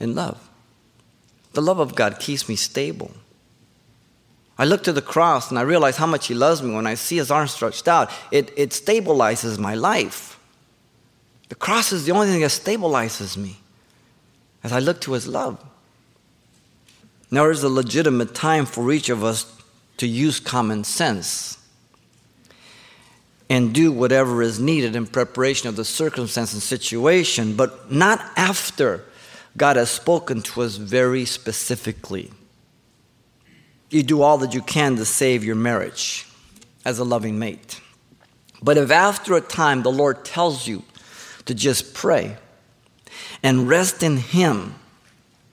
in 0.00 0.14
love. 0.14 0.50
The 1.52 1.62
love 1.62 1.78
of 1.78 1.94
God 1.94 2.18
keeps 2.18 2.48
me 2.48 2.56
stable. 2.56 3.12
I 4.58 4.64
look 4.64 4.82
to 4.84 4.92
the 4.92 5.00
cross 5.00 5.50
and 5.50 5.58
I 5.58 5.62
realize 5.62 5.96
how 5.96 6.06
much 6.06 6.26
He 6.26 6.34
loves 6.34 6.62
me 6.62 6.74
when 6.74 6.86
I 6.86 6.94
see 6.94 7.16
His 7.16 7.30
arms 7.30 7.52
stretched 7.52 7.88
out. 7.88 8.10
It, 8.30 8.52
it 8.56 8.70
stabilizes 8.70 9.58
my 9.58 9.74
life. 9.74 10.38
The 11.48 11.54
cross 11.54 11.92
is 11.92 12.04
the 12.04 12.12
only 12.12 12.26
thing 12.26 12.40
that 12.40 12.50
stabilizes 12.50 13.36
me 13.36 13.59
as 14.62 14.72
I 14.72 14.78
look 14.78 15.00
to 15.02 15.12
His 15.12 15.26
love. 15.26 15.64
Now, 17.30 17.44
there's 17.44 17.62
a 17.62 17.68
legitimate 17.68 18.34
time 18.34 18.66
for 18.66 18.90
each 18.92 19.08
of 19.08 19.22
us 19.22 19.46
to 19.98 20.06
use 20.06 20.40
common 20.40 20.84
sense 20.84 21.58
and 23.48 23.74
do 23.74 23.90
whatever 23.90 24.42
is 24.42 24.60
needed 24.60 24.94
in 24.94 25.06
preparation 25.06 25.68
of 25.68 25.76
the 25.76 25.84
circumstance 25.84 26.52
and 26.52 26.62
situation, 26.62 27.56
but 27.56 27.90
not 27.90 28.20
after 28.36 29.04
God 29.56 29.76
has 29.76 29.90
spoken 29.90 30.42
to 30.42 30.62
us 30.62 30.76
very 30.76 31.24
specifically. 31.24 32.30
You 33.90 34.04
do 34.04 34.22
all 34.22 34.38
that 34.38 34.54
you 34.54 34.62
can 34.62 34.96
to 34.96 35.04
save 35.04 35.44
your 35.44 35.56
marriage 35.56 36.26
as 36.84 36.98
a 36.98 37.04
loving 37.04 37.38
mate. 37.38 37.80
But 38.62 38.76
if 38.76 38.90
after 38.90 39.34
a 39.34 39.40
time 39.40 39.82
the 39.82 39.90
Lord 39.90 40.24
tells 40.24 40.66
you 40.68 40.84
to 41.46 41.54
just 41.54 41.94
pray 41.94 42.36
and 43.42 43.68
rest 43.68 44.02
in 44.02 44.16
Him, 44.16 44.74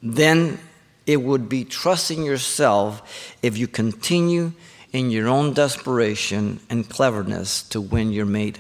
then 0.02 0.60
it 1.06 1.22
would 1.22 1.48
be 1.48 1.64
trusting 1.64 2.24
yourself 2.24 3.36
if 3.42 3.58
you 3.58 3.68
continue 3.68 4.52
in 4.92 5.10
your 5.10 5.28
own 5.28 5.54
desperation 5.54 6.60
and 6.70 6.90
cleverness 6.90 7.64
to 7.64 7.80
win 7.80 8.12
your 8.12 8.26
mate 8.26 8.60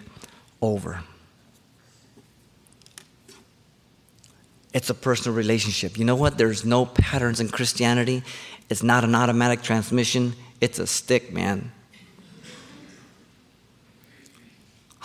over. 0.61 1.01
It's 4.73 4.89
a 4.89 4.93
personal 4.93 5.35
relationship. 5.35 5.97
You 5.97 6.05
know 6.05 6.15
what? 6.15 6.37
There's 6.37 6.63
no 6.63 6.85
patterns 6.85 7.39
in 7.39 7.49
Christianity. 7.49 8.23
It's 8.69 8.83
not 8.83 9.03
an 9.03 9.15
automatic 9.15 9.61
transmission, 9.61 10.33
it's 10.59 10.79
a 10.79 10.87
stick, 10.87 11.31
man. 11.33 11.71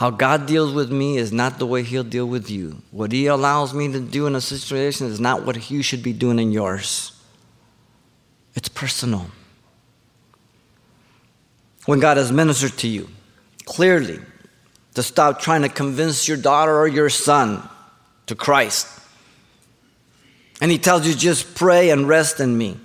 How 0.03 0.11
God 0.11 0.47
deals 0.47 0.73
with 0.73 0.91
me 0.91 1.17
is 1.17 1.31
not 1.31 1.61
the 1.61 1.65
way 1.65 1.85
He'll 1.85 2.03
deal 2.03 2.27
with 2.27 2.51
you. 2.51 2.83
What 2.91 3.13
He 3.13 3.27
allows 3.29 3.73
me 3.73 3.93
to 3.93 4.01
do 4.01 4.27
in 4.27 4.35
a 4.35 4.41
situation 4.41 5.07
is 5.07 5.21
not 5.21 5.47
what 5.47 5.71
you 5.71 5.81
should 5.81 6.03
be 6.03 6.13
doing 6.13 6.41
in 6.41 6.51
yours. 6.51 7.13
It's 8.57 8.69
personal 8.69 9.31
when 11.87 12.01
God 12.01 12.17
has 12.17 12.33
ministered 12.33 12.77
to 12.79 12.89
you 12.89 13.11
clearly 13.65 14.19
to 14.95 15.05
stop 15.05 15.39
trying 15.39 15.63
to 15.63 15.69
convince 15.69 16.27
your 16.27 16.37
daughter 16.37 16.77
or 16.77 16.89
your 16.89 17.09
son 17.09 17.63
to 18.27 18.35
Christ. 18.35 18.89
And 20.61 20.73
He 20.73 20.79
tells 20.79 21.07
you 21.07 21.15
just 21.15 21.55
pray 21.55 21.91
and 21.91 22.09
rest 22.09 22.41
in 22.41 22.59
me. 22.59 22.77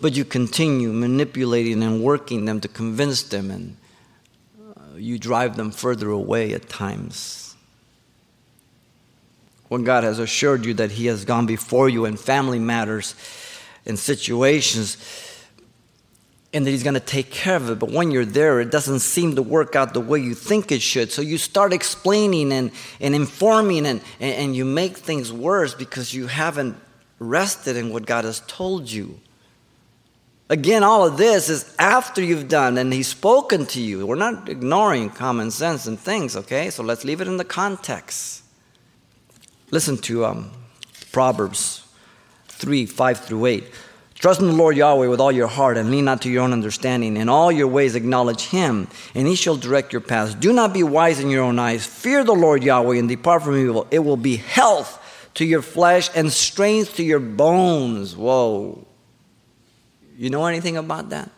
But 0.00 0.14
you 0.14 0.24
continue 0.24 0.92
manipulating 0.92 1.82
and 1.82 2.04
working 2.04 2.44
them 2.44 2.60
to 2.60 2.68
convince 2.68 3.24
them, 3.24 3.50
and 3.50 3.76
you 5.02 5.18
drive 5.18 5.56
them 5.56 5.70
further 5.70 6.10
away 6.10 6.52
at 6.52 6.68
times. 6.68 7.54
When 9.68 9.84
God 9.84 10.04
has 10.04 10.18
assured 10.18 10.64
you 10.64 10.74
that 10.74 10.92
He 10.92 11.06
has 11.06 11.24
gone 11.24 11.46
before 11.46 11.88
you 11.88 12.04
in 12.04 12.16
family 12.16 12.58
matters, 12.58 13.14
in 13.84 13.96
situations, 13.96 14.96
and 16.54 16.66
that 16.66 16.70
he's 16.70 16.82
going 16.82 16.94
to 16.94 17.00
take 17.00 17.30
care 17.30 17.56
of 17.56 17.70
it. 17.70 17.78
But 17.78 17.90
when 17.90 18.10
you're 18.10 18.26
there, 18.26 18.60
it 18.60 18.70
doesn't 18.70 19.00
seem 19.00 19.36
to 19.36 19.42
work 19.42 19.74
out 19.74 19.94
the 19.94 20.00
way 20.00 20.18
you 20.20 20.34
think 20.34 20.70
it 20.70 20.82
should. 20.82 21.10
So 21.10 21.22
you 21.22 21.38
start 21.38 21.72
explaining 21.72 22.52
and, 22.52 22.70
and 23.00 23.14
informing, 23.14 23.86
and, 23.86 24.02
and, 24.20 24.34
and 24.34 24.56
you 24.56 24.64
make 24.64 24.98
things 24.98 25.32
worse 25.32 25.74
because 25.74 26.12
you 26.12 26.26
haven't 26.26 26.76
rested 27.18 27.76
in 27.76 27.90
what 27.90 28.04
God 28.04 28.24
has 28.24 28.40
told 28.40 28.90
you. 28.90 29.18
Again, 30.52 30.82
all 30.82 31.06
of 31.06 31.16
this 31.16 31.48
is 31.48 31.74
after 31.78 32.22
you've 32.22 32.46
done 32.46 32.76
and 32.76 32.92
he's 32.92 33.08
spoken 33.08 33.64
to 33.68 33.80
you. 33.80 34.06
We're 34.06 34.16
not 34.16 34.50
ignoring 34.50 35.08
common 35.08 35.50
sense 35.50 35.86
and 35.86 35.98
things, 35.98 36.36
okay? 36.36 36.68
So 36.68 36.82
let's 36.82 37.06
leave 37.06 37.22
it 37.22 37.26
in 37.26 37.38
the 37.38 37.44
context. 37.44 38.42
Listen 39.70 39.96
to 39.96 40.26
um, 40.26 40.50
Proverbs 41.10 41.90
3 42.48 42.84
5 42.84 43.18
through 43.20 43.46
8. 43.46 43.64
Trust 44.14 44.42
in 44.42 44.46
the 44.48 44.52
Lord 44.52 44.76
Yahweh 44.76 45.06
with 45.06 45.22
all 45.22 45.32
your 45.32 45.46
heart 45.46 45.78
and 45.78 45.90
lean 45.90 46.04
not 46.04 46.20
to 46.20 46.30
your 46.30 46.42
own 46.42 46.52
understanding. 46.52 47.16
In 47.16 47.30
all 47.30 47.50
your 47.50 47.68
ways 47.68 47.94
acknowledge 47.94 48.42
him, 48.42 48.88
and 49.14 49.26
he 49.26 49.36
shall 49.36 49.56
direct 49.56 49.90
your 49.90 50.02
paths. 50.02 50.34
Do 50.34 50.52
not 50.52 50.74
be 50.74 50.82
wise 50.82 51.18
in 51.18 51.30
your 51.30 51.44
own 51.44 51.58
eyes. 51.58 51.86
Fear 51.86 52.24
the 52.24 52.34
Lord 52.34 52.62
Yahweh 52.62 52.98
and 52.98 53.08
depart 53.08 53.42
from 53.42 53.56
evil. 53.56 53.86
It 53.90 54.00
will 54.00 54.18
be 54.18 54.36
health 54.36 54.98
to 55.32 55.46
your 55.46 55.62
flesh 55.62 56.10
and 56.14 56.30
strength 56.30 56.96
to 56.96 57.02
your 57.02 57.20
bones. 57.20 58.14
Whoa. 58.14 58.86
You 60.22 60.30
know 60.30 60.46
anything 60.46 60.76
about 60.76 61.08
that? 61.08 61.32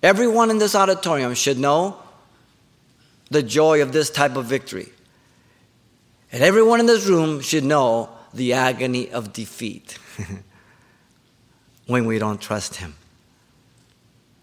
Everyone 0.00 0.48
in 0.48 0.58
this 0.58 0.76
auditorium 0.76 1.34
should 1.34 1.58
know 1.58 1.96
the 3.30 3.42
joy 3.42 3.82
of 3.82 3.90
this 3.90 4.10
type 4.10 4.36
of 4.36 4.44
victory. 4.44 4.90
And 6.30 6.44
everyone 6.44 6.78
in 6.78 6.86
this 6.86 7.08
room 7.08 7.40
should 7.40 7.64
know 7.64 8.10
the 8.32 8.52
agony 8.52 9.10
of 9.10 9.32
defeat. 9.32 9.98
when 11.88 12.06
we 12.06 12.20
don't 12.20 12.40
trust 12.40 12.76
Him. 12.76 12.94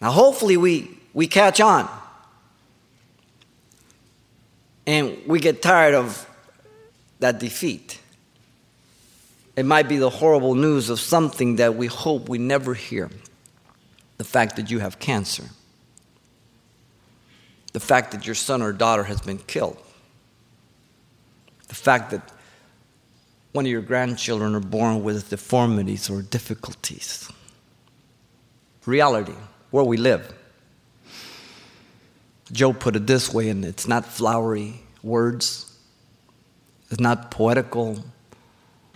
Now, 0.02 0.12
hopefully, 0.12 0.58
we, 0.58 1.00
we 1.14 1.26
catch 1.26 1.62
on 1.62 1.90
and 4.86 5.18
we 5.26 5.40
get 5.40 5.62
tired 5.62 5.94
of 5.94 6.30
that 7.20 7.40
defeat. 7.40 8.02
It 9.58 9.66
might 9.66 9.90
be 9.90 9.98
the 9.98 10.12
horrible 10.12 10.54
news 10.54 10.92
of 10.92 11.00
something 11.00 11.56
that 11.56 11.76
we 11.76 11.88
hope 11.88 12.30
we 12.30 12.38
never 12.38 12.76
hear. 12.76 13.10
The 14.20 14.24
fact 14.24 14.56
that 14.56 14.70
you 14.70 14.80
have 14.80 15.00
cancer, 15.00 15.46
the 17.74 17.80
fact 17.80 18.12
that 18.12 18.26
your 18.26 18.36
son 18.36 18.62
or 18.62 18.72
daughter 18.72 19.04
has 19.04 19.20
been 19.20 19.40
killed, 19.40 19.78
the 21.68 21.76
fact 21.76 22.12
that 22.12 22.22
one 23.52 23.66
of 23.66 23.72
your 23.72 23.82
grandchildren 23.82 24.54
are 24.54 24.60
born 24.60 25.04
with 25.04 25.30
deformities 25.30 26.10
or 26.10 26.22
difficulties. 26.22 27.32
Reality, 28.86 29.36
where 29.72 29.84
we 29.84 29.98
live. 29.98 30.34
Job 32.52 32.80
put 32.80 32.96
it 32.96 33.08
this 33.08 33.34
way, 33.34 33.50
and 33.50 33.66
it's 33.66 33.88
not 33.88 34.06
flowery 34.06 34.82
words, 35.02 35.78
it's 36.90 37.00
not 37.00 37.32
poetical 37.32 38.04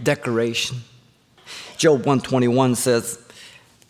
decoration. 0.03 0.81
Job 1.77 2.05
121 2.05 2.75
says, 2.75 3.17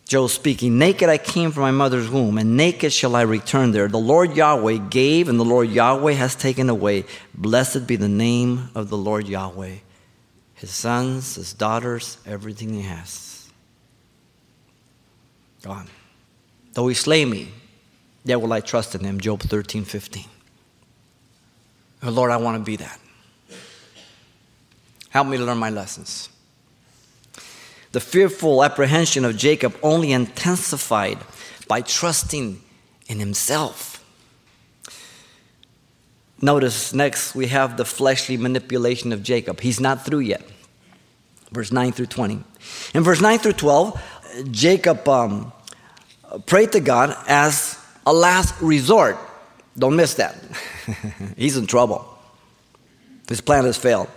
Job 0.06 0.30
speaking, 0.30 0.78
Naked 0.78 1.08
I 1.08 1.18
came 1.18 1.52
from 1.52 1.64
my 1.64 1.72
mother's 1.72 2.10
womb, 2.10 2.38
and 2.38 2.58
naked 2.58 2.92
shall 2.92 3.16
I 3.16 3.22
return 3.22 3.72
there. 3.72 3.88
The 3.88 3.98
Lord 3.98 4.36
Yahweh 4.36 4.90
gave, 4.90 5.30
and 5.30 5.40
the 5.40 5.46
Lord 5.46 5.70
Yahweh 5.70 6.14
has 6.14 6.36
taken 6.36 6.70
away. 6.70 7.06
Blessed 7.34 7.88
be 7.88 7.96
the 7.96 8.10
name 8.10 8.70
of 8.76 8.90
the 8.90 8.98
Lord 8.98 9.28
Yahweh. 9.28 9.76
His 10.56 10.70
sons, 10.70 11.36
his 11.36 11.54
daughters, 11.54 12.18
everything 12.26 12.74
he 12.74 12.82
has. 12.82 13.50
God. 15.64 15.88
Though 16.74 16.88
he 16.88 16.94
slay 16.94 17.26
me, 17.26 17.50
yet 18.24 18.42
will 18.42 18.54
I 18.54 18.60
trust 18.60 18.96
in 18.96 19.04
him. 19.04 19.20
Job 19.20 19.42
13, 19.42 19.86
15. 19.86 20.26
Oh, 22.04 22.10
Lord, 22.10 22.32
I 22.32 22.38
want 22.38 22.58
to 22.58 22.64
be 22.64 22.76
that. 22.78 23.01
Help 25.12 25.28
me 25.28 25.38
learn 25.38 25.58
my 25.58 25.70
lessons. 25.70 26.30
The 27.92 28.00
fearful 28.00 28.64
apprehension 28.64 29.26
of 29.26 29.38
Jacob 29.38 29.78
only 29.84 30.14
intensified 30.14 31.20
by 31.68 31.82
trusting 31.82 32.62
in 33.08 33.20
himself. 33.20 34.04
Notice 36.42 36.94
next 36.94 37.36
we 37.36 37.48
have 37.48 37.76
the 37.78 37.86
fleshly 37.86 38.38
manipulation 38.38 39.12
of 39.12 39.22
Jacob. 39.22 39.60
He's 39.60 39.80
not 39.80 40.06
through 40.06 40.20
yet. 40.20 40.42
Verse 41.52 41.72
9 41.72 41.92
through 41.92 42.06
20. 42.06 42.42
In 42.94 43.04
verse 43.04 43.20
9 43.20 43.40
through 43.40 43.54
12, 43.54 44.02
Jacob 44.52 45.08
um, 45.10 45.52
prayed 46.46 46.72
to 46.72 46.80
God 46.80 47.16
as 47.28 47.78
a 48.06 48.14
last 48.14 48.60
resort. 48.62 49.18
Don't 49.78 49.98
miss 49.98 50.14
that. 50.14 50.36
He's 51.38 51.58
in 51.58 51.68
trouble. 51.68 52.08
His 53.28 53.42
plan 53.42 53.66
has 53.66 53.78
failed. 53.78 54.10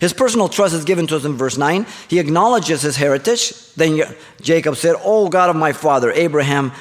His 0.00 0.12
personal 0.12 0.48
trust 0.48 0.74
is 0.74 0.84
given 0.84 1.06
to 1.08 1.16
us 1.16 1.24
in 1.24 1.34
verse 1.34 1.58
9. 1.58 1.86
He 2.08 2.18
acknowledges 2.18 2.82
his 2.82 2.96
heritage. 2.96 3.52
Then 3.74 4.02
Jacob 4.40 4.76
said, 4.76 4.96
Oh 4.98 5.28
God 5.28 5.50
of 5.50 5.56
my 5.56 5.72
father 5.72 6.10
Abraham 6.10 6.72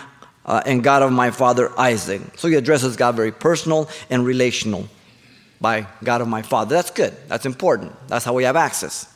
uh, 0.46 0.62
and 0.66 0.84
God 0.84 1.02
of 1.02 1.12
my 1.12 1.32
father 1.32 1.72
Isaac. 1.80 2.22
So 2.38 2.48
he 2.48 2.56
addresses 2.56 2.96
God 2.96 3.16
very 3.16 3.32
personal 3.32 3.90
and 4.10 4.26
relational 4.26 4.88
by 5.60 5.88
God 6.04 6.22
of 6.22 6.28
my 6.28 6.42
father. 6.42 6.76
That's 6.76 6.92
good. 6.92 7.16
That's 7.28 7.46
important. 7.46 7.94
That's 8.08 8.26
how 8.26 8.34
we 8.34 8.44
have 8.44 8.56
access. 8.56 9.08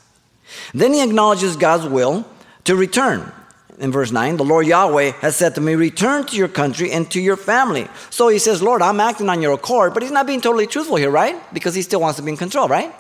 Then 0.73 0.93
he 0.93 1.03
acknowledges 1.03 1.55
God's 1.55 1.87
will 1.87 2.25
to 2.65 2.75
return 2.75 3.31
in 3.79 3.91
verse 3.91 4.11
9, 4.11 4.37
the 4.37 4.45
Lord 4.45 4.67
Yahweh 4.67 5.11
has 5.19 5.35
said 5.35 5.55
to 5.55 5.61
me, 5.61 5.75
Return 5.75 6.25
to 6.27 6.35
your 6.37 6.47
country 6.47 6.91
and 6.91 7.09
to 7.11 7.19
your 7.19 7.35
family. 7.35 7.87
So 8.09 8.27
he 8.27 8.39
says, 8.39 8.61
Lord, 8.61 8.81
I'm 8.81 8.99
acting 8.99 9.29
on 9.29 9.41
your 9.41 9.53
accord, 9.53 9.93
but 9.93 10.03
he's 10.03 10.11
not 10.11 10.27
being 10.27 10.41
totally 10.41 10.67
truthful 10.67 10.95
here, 10.95 11.09
right? 11.09 11.35
Because 11.53 11.75
he 11.75 11.81
still 11.81 11.99
wants 11.99 12.17
to 12.17 12.23
be 12.23 12.31
in 12.31 12.37
control, 12.37 12.67
right? 12.67 12.93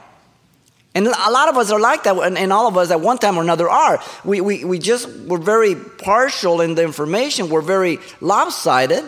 And 0.95 1.07
a 1.07 1.29
lot 1.29 1.49
of 1.49 1.57
us 1.57 1.71
are 1.71 1.79
like 1.79 2.03
that, 2.03 2.17
and, 2.17 2.53
all 2.53 2.67
of 2.67 2.77
us 2.77 2.89
at 2.89 3.01
one 3.01 3.17
time 3.17 3.37
or 3.37 3.41
another 3.41 3.69
are. 3.69 4.01
We, 4.23 4.39
we, 4.39 4.63
we 4.63 4.79
just, 4.79 5.09
we're 5.09 5.37
very 5.37 5.75
partial 5.75 6.61
in 6.61 6.75
the 6.75 6.83
information, 6.83 7.49
we're 7.49 7.61
very 7.61 7.99
lopsided. 8.21 9.03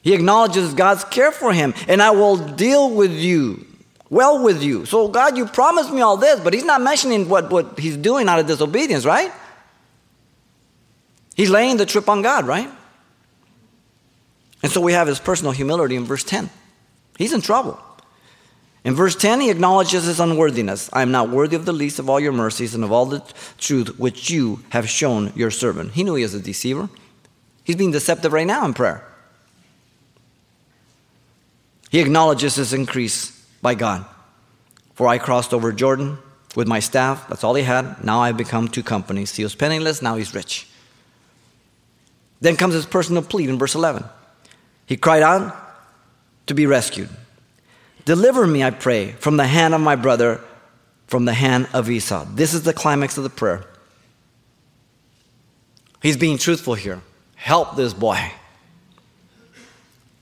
He 0.00 0.14
acknowledges 0.14 0.72
God's 0.72 1.04
care 1.04 1.30
for 1.30 1.52
him, 1.52 1.74
and 1.86 2.00
I 2.00 2.12
will 2.12 2.38
deal 2.38 2.90
with 2.94 3.12
you, 3.12 3.66
well 4.08 4.42
with 4.42 4.62
you. 4.62 4.86
So, 4.86 5.06
God, 5.06 5.36
you 5.36 5.44
promised 5.44 5.92
me 5.92 6.00
all 6.00 6.16
this, 6.16 6.40
but 6.40 6.54
he's 6.54 6.64
not 6.64 6.80
mentioning 6.80 7.28
what, 7.28 7.50
what 7.50 7.78
he's 7.78 7.98
doing 7.98 8.26
out 8.26 8.38
of 8.38 8.46
disobedience, 8.46 9.04
right? 9.04 9.30
He's 11.34 11.50
laying 11.50 11.76
the 11.76 11.84
trip 11.84 12.08
on 12.08 12.22
God, 12.22 12.46
right? 12.46 12.70
And 14.62 14.72
so 14.72 14.80
we 14.80 14.94
have 14.94 15.06
his 15.06 15.18
personal 15.18 15.52
humility 15.52 15.96
in 15.96 16.04
verse 16.04 16.24
10. 16.24 16.48
He's 17.18 17.34
in 17.34 17.42
trouble. 17.42 17.78
In 18.82 18.94
verse 18.94 19.14
10, 19.14 19.42
he 19.42 19.50
acknowledges 19.50 20.04
his 20.04 20.20
unworthiness. 20.20 20.88
I 20.92 21.02
am 21.02 21.10
not 21.10 21.28
worthy 21.28 21.56
of 21.56 21.66
the 21.66 21.72
least 21.72 21.98
of 21.98 22.08
all 22.08 22.18
your 22.18 22.32
mercies 22.32 22.74
and 22.74 22.82
of 22.82 22.90
all 22.90 23.04
the 23.04 23.22
truth 23.58 23.98
which 23.98 24.30
you 24.30 24.64
have 24.70 24.88
shown 24.88 25.32
your 25.36 25.50
servant. 25.50 25.92
He 25.92 26.02
knew 26.02 26.14
he 26.14 26.22
was 26.22 26.34
a 26.34 26.40
deceiver. 26.40 26.88
He's 27.62 27.76
being 27.76 27.90
deceptive 27.90 28.32
right 28.32 28.46
now 28.46 28.64
in 28.64 28.72
prayer. 28.72 29.04
He 31.90 32.00
acknowledges 32.00 32.54
his 32.54 32.72
increase 32.72 33.30
by 33.60 33.74
God. 33.74 34.06
For 34.94 35.08
I 35.08 35.18
crossed 35.18 35.52
over 35.52 35.72
Jordan 35.72 36.18
with 36.56 36.66
my 36.66 36.80
staff. 36.80 37.28
That's 37.28 37.44
all 37.44 37.54
he 37.54 37.62
had. 37.62 38.02
Now 38.02 38.20
I've 38.20 38.36
become 38.36 38.68
two 38.68 38.82
companies. 38.82 39.34
He 39.34 39.42
was 39.42 39.54
penniless, 39.54 40.00
now 40.00 40.16
he's 40.16 40.34
rich. 40.34 40.66
Then 42.40 42.56
comes 42.56 42.74
his 42.74 42.86
personal 42.86 43.22
plea 43.22 43.48
in 43.48 43.58
verse 43.58 43.74
11. 43.74 44.04
He 44.86 44.96
cried 44.96 45.22
out 45.22 45.54
to 46.46 46.54
be 46.54 46.66
rescued. 46.66 47.10
Deliver 48.04 48.46
me, 48.46 48.62
I 48.62 48.70
pray, 48.70 49.12
from 49.12 49.36
the 49.36 49.46
hand 49.46 49.74
of 49.74 49.80
my 49.80 49.96
brother, 49.96 50.40
from 51.06 51.24
the 51.24 51.34
hand 51.34 51.68
of 51.72 51.90
Esau. 51.90 52.24
This 52.34 52.54
is 52.54 52.62
the 52.62 52.72
climax 52.72 53.16
of 53.16 53.24
the 53.24 53.30
prayer. 53.30 53.64
He's 56.02 56.16
being 56.16 56.38
truthful 56.38 56.74
here. 56.74 57.00
Help 57.34 57.76
this 57.76 57.92
boy. 57.92 58.32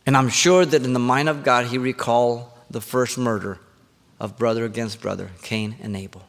And 0.06 0.16
I'm 0.16 0.28
sure 0.28 0.64
that 0.64 0.84
in 0.84 0.92
the 0.92 0.98
mind 0.98 1.28
of 1.28 1.44
God, 1.44 1.66
he 1.66 1.78
recalled 1.78 2.50
the 2.70 2.80
first 2.80 3.18
murder 3.18 3.58
of 4.18 4.38
brother 4.38 4.64
against 4.64 5.00
brother, 5.00 5.30
Cain 5.42 5.76
and 5.80 5.96
Abel. 5.96 6.26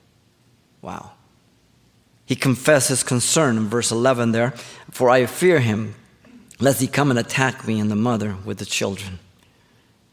Wow. 0.81 1.11
He 2.25 2.35
confessed 2.35 2.89
his 2.89 3.03
concern 3.03 3.57
in 3.57 3.67
verse 3.67 3.91
11 3.91 4.33
there 4.33 4.51
For 4.91 5.09
I 5.09 5.25
fear 5.25 5.59
him, 5.59 5.95
lest 6.59 6.81
he 6.81 6.87
come 6.87 7.09
and 7.09 7.19
attack 7.19 7.67
me 7.67 7.79
and 7.79 7.89
the 7.89 7.95
mother 7.95 8.35
with 8.45 8.59
the 8.59 8.65
children. 8.65 9.19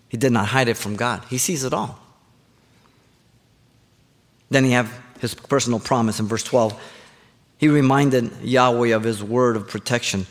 He 0.09 0.17
did 0.17 0.33
not 0.33 0.49
hide 0.49 0.69
it 0.69 0.77
from 0.77 0.97
God, 0.97 1.25
he 1.29 1.39
sees 1.39 1.65
it 1.65 1.73
all. 1.73 1.99
Then 4.49 4.65
he 4.65 4.73
have 4.73 4.93
his 5.21 5.35
personal 5.35 5.81
promise 5.81 6.21
in 6.21 6.27
verse 6.27 6.45
12. 6.45 6.81
He 7.59 7.69
reminded 7.69 8.31
Yahweh 8.43 8.95
of 8.95 9.03
his 9.03 9.25
word 9.25 9.57
of 9.57 9.67
protection. 9.67 10.27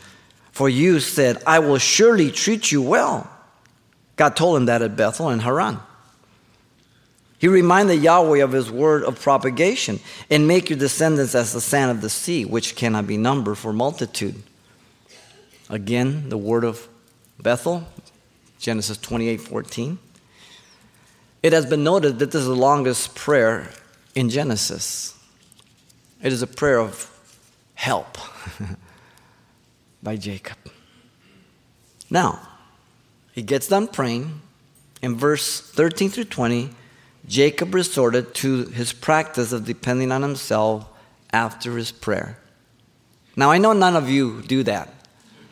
For 0.52 0.68
you 0.68 1.00
said, 1.00 1.42
I 1.46 1.58
will 1.58 1.78
surely 1.78 2.30
treat 2.30 2.72
you 2.72 2.80
well. 2.80 3.30
God 4.14 4.36
told 4.36 4.56
him 4.56 4.66
that 4.66 4.80
at 4.80 4.96
Bethel 4.96 5.28
and 5.28 5.42
Haran. 5.42 5.80
He 7.38 7.48
reminded 7.48 8.02
Yahweh 8.02 8.42
of 8.42 8.52
his 8.52 8.70
word 8.70 9.04
of 9.04 9.20
propagation 9.20 10.00
and 10.30 10.48
make 10.48 10.70
your 10.70 10.78
descendants 10.78 11.34
as 11.34 11.52
the 11.52 11.60
sand 11.60 11.90
of 11.90 12.00
the 12.00 12.08
sea, 12.08 12.46
which 12.46 12.76
cannot 12.76 13.06
be 13.06 13.18
numbered 13.18 13.58
for 13.58 13.74
multitude. 13.74 14.42
Again, 15.68 16.30
the 16.30 16.38
word 16.38 16.64
of 16.64 16.88
Bethel, 17.38 17.86
Genesis 18.58 18.96
28 18.98 19.40
14. 19.40 19.98
It 21.42 21.52
has 21.52 21.66
been 21.66 21.84
noted 21.84 22.18
that 22.18 22.30
this 22.32 22.40
is 22.40 22.46
the 22.46 22.56
longest 22.56 23.14
prayer 23.14 23.70
in 24.14 24.30
Genesis. 24.30 25.16
It 26.22 26.32
is 26.32 26.42
a 26.42 26.46
prayer 26.46 26.80
of 26.80 27.10
help 27.74 28.18
by 30.02 30.16
Jacob. 30.16 30.56
Now, 32.10 32.40
he 33.32 33.42
gets 33.42 33.68
done 33.68 33.88
praying. 33.88 34.40
In 35.02 35.16
verse 35.16 35.60
13 35.60 36.10
through 36.10 36.24
20, 36.24 36.70
Jacob 37.28 37.74
resorted 37.74 38.34
to 38.36 38.64
his 38.66 38.92
practice 38.92 39.52
of 39.52 39.64
depending 39.64 40.10
on 40.10 40.22
himself 40.22 40.86
after 41.32 41.76
his 41.76 41.92
prayer. 41.92 42.38
Now, 43.36 43.50
I 43.50 43.58
know 43.58 43.72
none 43.72 43.94
of 43.94 44.08
you 44.08 44.42
do 44.42 44.62
that. 44.62 44.92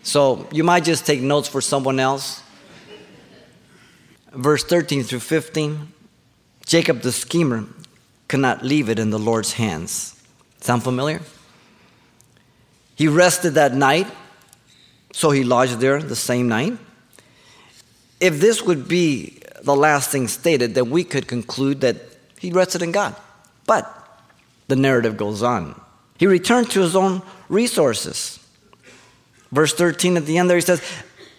So 0.03 0.49
you 0.51 0.65
might 0.65 0.85
just 0.85 1.07
take 1.07 1.21
notes 1.21 1.49
for 1.49 1.61
someone 1.61 2.01
else. 2.01 2.43
Verse 4.35 4.65
13 4.65 5.05
through 5.05 5.21
15 5.21 5.93
Jacob 6.67 7.03
the 7.03 7.13
schemer 7.13 7.67
could 8.27 8.41
not 8.41 8.65
leave 8.65 8.89
it 8.89 8.99
in 8.99 9.11
the 9.11 9.19
Lord's 9.19 9.53
hands. 9.53 10.21
Sound 10.61 10.83
familiar? 10.83 11.21
He 12.97 13.07
rested 13.07 13.55
that 13.55 13.75
night, 13.75 14.07
so 15.13 15.31
he 15.31 15.45
lodged 15.45 15.79
there 15.81 16.01
the 16.01 16.17
same 16.17 16.49
night. 16.49 16.79
If 18.21 18.41
this 18.41 18.63
would 18.63 18.89
be 18.89 19.41
the 19.63 19.77
last 19.77 20.11
thing 20.11 20.29
stated, 20.29 20.75
then 20.75 20.91
we 20.91 21.05
could 21.05 21.27
conclude 21.27 21.83
that 21.83 21.97
he 22.39 22.51
rested 22.51 22.83
in 22.83 22.93
God. 22.93 23.15
But 23.67 23.91
the 24.69 24.77
narrative 24.77 25.17
goes 25.17 25.43
on. 25.43 25.79
He 26.19 26.27
returned 26.27 26.71
to 26.71 26.81
his 26.81 26.97
own 26.97 27.23
resources. 27.49 28.39
Verse 29.53 29.75
13 29.75 30.17
at 30.17 30.27
the 30.27 30.39
end 30.39 30.49
there, 30.49 30.57
he 30.57 30.63
says, 30.63 30.83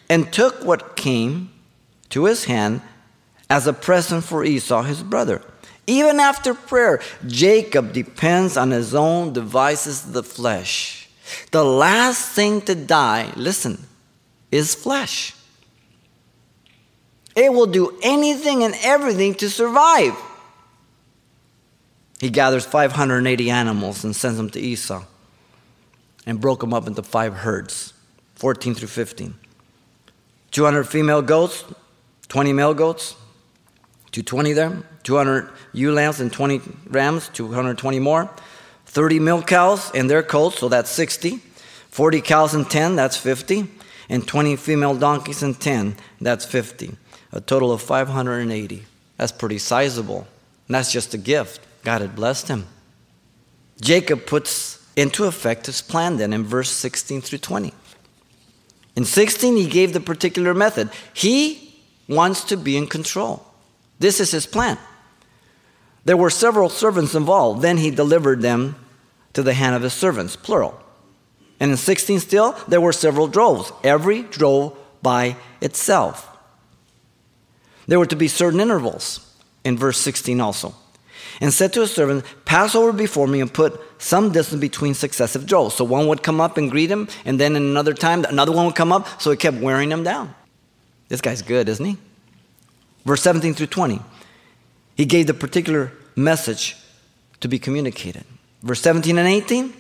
and 0.10 0.32
took 0.32 0.64
what 0.64 0.96
came 0.96 1.50
to 2.16 2.24
his 2.24 2.46
hand 2.46 2.80
as 3.50 3.68
a 3.68 3.74
present 3.74 4.24
for 4.24 4.46
Esau, 4.46 4.84
his 4.84 5.04
brother. 5.04 5.42
Even 5.86 6.22
after 6.22 6.54
prayer, 6.54 7.02
Jacob 7.28 7.92
depends 7.92 8.56
on 8.56 8.72
his 8.72 8.96
own 8.96 9.34
devices 9.34 10.14
the 10.14 10.24
flesh. 10.24 11.10
The 11.52 11.66
last 11.66 12.32
thing 12.32 12.62
to 12.62 12.74
die, 12.74 13.34
listen, 13.36 13.86
is 14.50 14.74
flesh. 14.74 15.36
It 17.36 17.52
will 17.52 17.66
do 17.66 18.00
anything 18.02 18.64
and 18.64 18.76
everything 18.82 19.36
to 19.36 19.50
survive. 19.50 20.16
He 22.22 22.30
gathers 22.30 22.66
580 22.66 23.50
animals 23.50 24.06
and 24.06 24.16
sends 24.16 24.38
them 24.38 24.50
to 24.52 24.60
Esau 24.62 25.04
and 26.26 26.40
broke 26.40 26.62
them 26.62 26.74
up 26.74 26.88
into 26.88 27.04
five 27.04 27.34
herds, 27.34 27.92
14 28.36 28.74
through 28.74 28.88
15. 28.88 29.36
200 30.52 30.86
female 30.86 31.22
goats, 31.22 31.66
20 32.28 32.54
male 32.54 32.74
goats, 32.74 33.16
220 34.12 34.54
there, 34.54 34.84
200 35.04 35.50
ewe 35.74 35.92
lambs 35.92 36.20
and 36.20 36.32
20 36.32 36.62
rams, 36.88 37.30
220 37.34 38.00
more, 38.00 38.30
30 38.86 39.20
milk 39.20 39.48
cows 39.48 39.92
and 39.94 40.10
their 40.10 40.24
colts, 40.24 40.60
so 40.60 40.70
that's 40.70 40.90
60, 40.90 41.38
40 41.90 42.22
cows 42.22 42.54
and 42.54 42.70
10, 42.70 42.96
that's 42.96 43.18
50, 43.18 43.68
and 44.10 44.28
20 44.28 44.56
female 44.56 44.96
donkeys 44.96 45.44
and 45.44 45.60
10, 45.60 45.96
that's 46.22 46.46
50. 46.46 46.96
A 47.32 47.42
total 47.42 47.72
of 47.72 47.82
580. 47.82 48.84
That's 49.18 49.32
pretty 49.32 49.58
sizable. 49.58 50.28
And 50.68 50.76
that's 50.76 50.92
just 50.92 51.14
a 51.14 51.18
gift. 51.18 51.62
God 51.84 52.02
had 52.02 52.16
blessed 52.16 52.48
him. 52.48 52.68
Jacob 53.82 54.26
puts 54.26 54.82
into 54.96 55.26
effect 55.26 55.66
his 55.66 55.82
plan 55.82 56.18
then 56.18 56.32
in 56.32 56.44
verse 56.44 56.70
16 56.70 57.22
through 57.22 57.40
20. 57.40 57.74
In 58.96 59.04
16, 59.04 59.58
he 59.58 59.68
gave 59.68 59.92
the 59.92 60.00
particular 60.00 60.54
method. 60.54 60.90
He 61.14 61.65
wants 62.08 62.44
to 62.46 62.58
be 62.58 62.78
in 62.78 62.88
control. 62.88 63.46
This 64.00 64.20
is 64.20 64.32
his 64.32 64.46
plan. 64.46 64.78
There 66.06 66.18
were 66.18 66.30
several 66.30 66.70
servants 66.70 67.16
involved. 67.16 67.62
Then 67.62 67.78
he 67.78 67.90
delivered 67.92 68.42
them 68.42 68.76
to 69.34 69.44
the 69.44 69.54
hand 69.54 69.76
of 69.76 69.82
his 69.82 69.94
servants, 69.94 70.36
plural. 70.36 70.80
And 71.60 71.72
in 71.72 71.78
16 71.78 72.20
still, 72.20 72.56
there 72.68 72.82
were 72.82 72.94
several 72.94 73.28
droves, 73.28 73.72
every 73.84 74.24
drove 74.24 74.78
by 75.02 75.36
itself. 75.62 76.30
There 77.88 78.00
were 78.00 78.06
to 78.08 78.16
be 78.16 78.28
certain 78.28 78.60
intervals 78.60 79.22
in 79.64 79.78
verse 79.78 79.98
16 80.00 80.40
also. 80.42 80.76
And 81.42 81.54
said 81.54 81.74
to 81.74 81.82
his 81.82 81.92
servant, 81.92 82.24
Pass 82.46 82.76
over 82.76 82.94
before 82.94 83.28
me 83.28 83.42
and 83.42 83.54
put 83.54 83.80
some 84.02 84.32
distance 84.32 84.62
between 84.62 84.94
successive 84.94 85.46
droves. 85.46 85.76
So 85.76 85.84
one 85.84 86.08
would 86.08 86.24
come 86.24 86.40
up 86.40 86.58
and 86.58 86.72
greet 86.72 86.90
him, 86.90 87.08
and 87.26 87.40
then 87.40 87.56
in 87.56 87.64
another 87.64 87.94
time, 87.94 88.24
another 88.26 88.52
one 88.52 88.66
would 88.68 88.76
come 88.76 88.92
up, 88.92 89.22
so 89.22 89.32
he 89.32 89.38
kept 89.38 89.58
wearing 89.58 89.90
them 89.90 90.04
down. 90.04 90.34
This 91.08 91.22
guy's 91.22 91.42
good, 91.42 91.70
isn't 91.70 91.86
he? 91.86 91.98
Verse 93.06 93.22
17 93.22 93.54
through 93.54 93.68
20. 93.68 94.00
He 94.96 95.06
gave 95.06 95.28
the 95.28 95.34
particular 95.34 95.92
message 96.16 96.76
to 97.42 97.48
be 97.48 97.60
communicated. 97.60 98.24
Verse 98.64 98.82
17 98.82 99.18
and 99.18 99.28
18. 99.28 99.74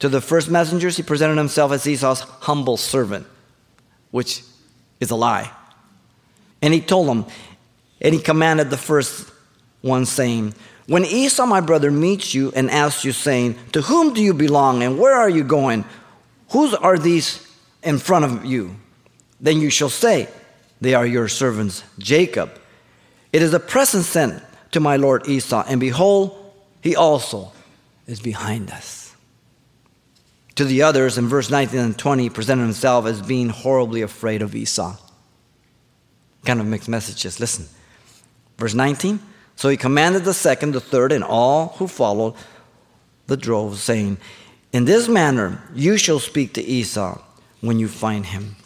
To 0.00 0.08
the 0.08 0.20
first 0.20 0.50
messengers, 0.50 0.96
he 0.96 1.02
presented 1.02 1.36
himself 1.36 1.72
as 1.72 1.86
Esau's 1.86 2.20
humble 2.20 2.76
servant, 2.76 3.26
which 4.10 4.42
is 4.98 5.10
a 5.10 5.16
lie. 5.16 5.50
And 6.62 6.74
he 6.74 6.80
told 6.80 7.08
them, 7.08 7.26
and 8.00 8.14
he 8.14 8.20
commanded 8.20 8.70
the 8.70 8.76
first 8.76 9.30
one, 9.82 10.06
saying, 10.06 10.54
When 10.86 11.04
Esau, 11.04 11.46
my 11.46 11.60
brother, 11.60 11.90
meets 11.90 12.34
you 12.34 12.50
and 12.56 12.70
asks 12.70 13.04
you, 13.04 13.12
saying, 13.12 13.56
To 13.72 13.82
whom 13.82 14.14
do 14.14 14.22
you 14.22 14.34
belong 14.34 14.82
and 14.82 14.98
where 14.98 15.14
are 15.14 15.28
you 15.28 15.44
going? 15.44 15.84
Whose 16.50 16.74
are 16.74 16.98
these 16.98 17.46
in 17.82 17.98
front 17.98 18.24
of 18.24 18.44
you? 18.44 18.76
Then 19.38 19.60
you 19.60 19.70
shall 19.70 19.90
say, 19.90 20.28
They 20.80 20.94
are 20.94 21.06
your 21.06 21.28
servants, 21.28 21.84
Jacob. 21.98 22.50
It 23.32 23.42
is 23.42 23.52
a 23.52 23.60
present 23.60 24.04
sent 24.04 24.42
to 24.72 24.80
my 24.80 24.96
lord 24.96 25.28
Esau, 25.28 25.64
and 25.68 25.80
behold, 25.80 26.36
he 26.80 26.96
also 26.96 27.52
is 28.06 28.20
behind 28.20 28.70
us. 28.70 29.14
To 30.56 30.64
the 30.64 30.82
others, 30.82 31.18
in 31.18 31.28
verse 31.28 31.50
19 31.50 31.78
and 31.78 31.98
20, 31.98 32.24
he 32.24 32.30
presented 32.30 32.62
himself 32.62 33.06
as 33.06 33.22
being 33.22 33.48
horribly 33.48 34.02
afraid 34.02 34.42
of 34.42 34.54
Esau. 34.54 34.96
Kind 36.44 36.60
of 36.60 36.66
mixed 36.66 36.88
messages. 36.88 37.40
Listen. 37.40 37.66
Verse 38.58 38.74
19. 38.74 39.20
So 39.56 39.68
he 39.68 39.76
commanded 39.76 40.24
the 40.24 40.34
second, 40.34 40.72
the 40.72 40.80
third, 40.80 41.12
and 41.12 41.22
all 41.22 41.74
who 41.78 41.86
followed 41.86 42.34
the 43.26 43.36
drove, 43.36 43.78
saying, 43.78 44.18
In 44.72 44.86
this 44.86 45.08
manner 45.08 45.62
you 45.74 45.96
shall 45.96 46.18
speak 46.18 46.54
to 46.54 46.62
Esau 46.62 47.20
when 47.60 47.78
you 47.78 47.88
find 47.88 48.26
him 48.26 48.56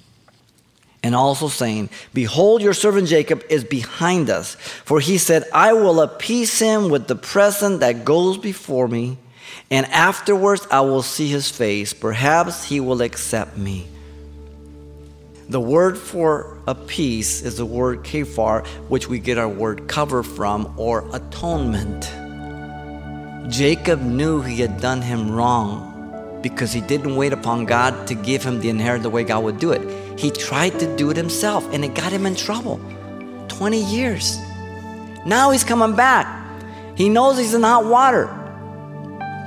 and 1.05 1.15
also 1.15 1.49
saying, 1.49 1.91
Behold, 2.15 2.63
your 2.63 2.73
servant 2.73 3.09
Jacob 3.09 3.45
is 3.51 3.63
behind 3.63 4.31
us. 4.31 4.55
For 4.55 5.01
he 5.01 5.19
said, 5.19 5.45
I 5.53 5.75
will 5.75 6.01
appease 6.01 6.59
him 6.59 6.89
with 6.89 7.09
the 7.09 7.15
present 7.15 7.81
that 7.81 8.07
goes 8.07 8.39
before 8.39 8.89
me, 8.89 9.19
and 9.71 9.85
afterwards 9.87 10.67
I 10.71 10.81
will 10.81 11.03
see 11.03 11.29
his 11.29 11.51
face. 11.51 11.93
Perhaps 11.93 12.65
he 12.65 12.81
will 12.81 13.03
accept 13.03 13.59
me. 13.59 13.87
The 15.51 15.61
word 15.61 15.99
for 15.99 16.59
appease 16.67 17.43
is 17.43 17.59
the 17.59 17.67
word 17.67 18.03
kafar, 18.03 18.67
which 18.89 19.07
we 19.07 19.19
get 19.19 19.37
our 19.37 19.49
word 19.49 19.87
cover 19.89 20.23
from, 20.23 20.73
or 20.79 21.05
atonement. 21.15 22.11
Jacob 23.53 24.01
knew 24.01 24.41
he 24.41 24.63
had 24.63 24.81
done 24.81 25.03
him 25.03 25.31
wrong 25.31 26.41
because 26.41 26.73
he 26.73 26.81
didn't 26.81 27.15
wait 27.15 27.35
upon 27.35 27.67
God 27.67 28.07
to 28.07 28.15
give 28.15 28.43
him 28.43 28.61
the 28.61 28.71
inheritance 28.71 29.03
the 29.03 29.11
way 29.11 29.23
God 29.23 29.45
would 29.45 29.59
do 29.59 29.73
it. 29.73 30.04
He 30.17 30.31
tried 30.31 30.79
to 30.81 30.97
do 30.97 31.11
it 31.11 31.17
himself 31.17 31.69
and 31.73 31.85
it 31.85 31.95
got 31.95 32.13
him 32.13 32.27
in 32.27 32.35
trouble. 32.37 32.81
20 33.49 33.83
years. 33.83 34.39
Now 35.27 35.51
he's 35.51 35.65
coming 35.65 35.97
back. 35.97 36.27
He 36.97 37.09
knows 37.09 37.39
he's 37.39 37.55
in 37.55 37.63
hot 37.63 37.87
water. 37.87 38.27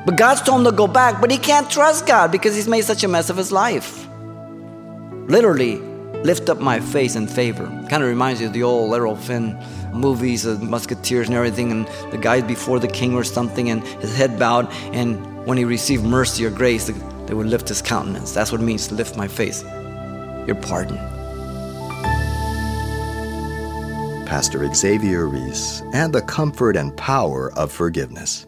But 0.06 0.17
God's 0.17 0.41
told 0.41 0.62
him 0.62 0.71
to 0.71 0.77
go 0.77 0.88
back, 0.88 1.19
but 1.19 1.30
he 1.30 1.38
can't 1.38 1.69
trust 1.69 2.08
God 2.08 2.32
because 2.32 2.56
he's 2.56 2.67
made 2.67 2.86
such 2.86 3.03
a 3.03 3.08
mess 3.08 3.30
of 3.30 3.38
his 3.38 3.51
life. 3.51 4.08
Literally, 5.27 5.77
lift 6.23 6.49
up 6.49 6.60
my 6.60 6.80
face 6.80 7.15
in 7.15 7.27
favor. 7.27 7.65
Kind 7.89 8.03
of 8.03 8.10
reminds 8.10 8.39
you 8.41 8.47
of 8.47 8.53
the 8.53 8.63
old 8.63 8.93
Errol 8.93 9.15
Flynn 9.15 9.62
movies, 9.93 10.43
the 10.43 10.56
Musketeers 10.56 11.27
and 11.27 11.36
everything, 11.36 11.71
and 11.71 11.88
the 12.12 12.17
guy 12.17 12.41
before 12.41 12.80
the 12.80 12.88
king 12.88 13.15
or 13.15 13.23
something, 13.23 13.69
and 13.69 13.84
his 13.84 14.15
head 14.15 14.39
bowed, 14.39 14.71
and 14.93 15.45
when 15.45 15.58
he 15.58 15.65
received 15.65 16.03
mercy 16.03 16.45
or 16.45 16.49
grace, 16.49 16.88
they 17.25 17.34
would 17.34 17.47
lift 17.47 17.67
his 17.67 17.82
countenance. 17.82 18.32
That's 18.32 18.51
what 18.51 18.62
it 18.62 18.63
means 18.63 18.88
to 18.88 18.95
lift 18.95 19.17
my 19.17 19.27
face. 19.27 19.63
Your 20.47 20.55
pardon. 20.55 20.97
Pastor 24.25 24.73
Xavier 24.73 25.27
Reese 25.27 25.83
and 25.93 26.13
the 26.13 26.21
comfort 26.21 26.75
and 26.75 26.95
power 26.95 27.51
of 27.53 27.71
forgiveness. 27.71 28.47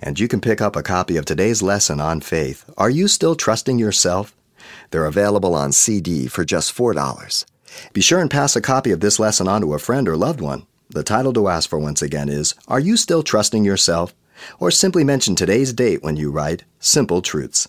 And 0.00 0.18
you 0.18 0.28
can 0.28 0.40
pick 0.40 0.60
up 0.60 0.76
a 0.76 0.82
copy 0.82 1.16
of 1.16 1.24
today's 1.24 1.60
lesson 1.60 2.00
on 2.00 2.20
faith. 2.20 2.64
Are 2.78 2.90
you 2.90 3.08
still 3.08 3.34
trusting 3.34 3.78
yourself? 3.80 4.36
They're 4.90 5.06
available 5.06 5.54
on 5.54 5.72
CD 5.72 6.28
for 6.28 6.44
just 6.44 6.74
$4. 6.76 7.44
Be 7.92 8.00
sure 8.00 8.20
and 8.20 8.30
pass 8.30 8.54
a 8.54 8.60
copy 8.60 8.92
of 8.92 9.00
this 9.00 9.18
lesson 9.18 9.48
on 9.48 9.62
to 9.62 9.74
a 9.74 9.78
friend 9.78 10.08
or 10.08 10.16
loved 10.16 10.40
one. 10.40 10.66
The 10.88 11.02
title 11.02 11.32
to 11.32 11.48
ask 11.48 11.68
for 11.68 11.78
once 11.78 12.00
again 12.00 12.28
is 12.28 12.54
Are 12.68 12.80
You 12.80 12.96
Still 12.96 13.22
Trusting 13.22 13.64
Yourself? 13.64 14.14
Or 14.60 14.70
simply 14.70 15.02
mention 15.02 15.34
today's 15.34 15.72
date 15.72 16.02
when 16.02 16.16
you 16.16 16.30
write 16.30 16.64
Simple 16.78 17.22
Truths, 17.22 17.68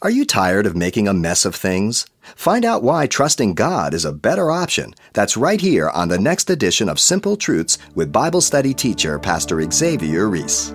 Are 0.00 0.10
you 0.10 0.24
tired 0.24 0.64
of 0.64 0.76
making 0.76 1.08
a 1.08 1.12
mess 1.12 1.44
of 1.44 1.56
things? 1.56 2.06
Find 2.36 2.64
out 2.64 2.84
why 2.84 3.08
trusting 3.08 3.54
God 3.54 3.92
is 3.92 4.04
a 4.04 4.12
better 4.12 4.48
option. 4.48 4.94
That's 5.12 5.36
right 5.36 5.60
here 5.60 5.90
on 5.90 6.06
the 6.06 6.20
next 6.20 6.48
edition 6.50 6.88
of 6.88 7.00
Simple 7.00 7.36
Truths 7.36 7.78
with 7.96 8.12
Bible 8.12 8.40
study 8.40 8.72
teacher 8.72 9.18
Pastor 9.18 9.60
Xavier 9.68 10.28
Reese. 10.28 10.72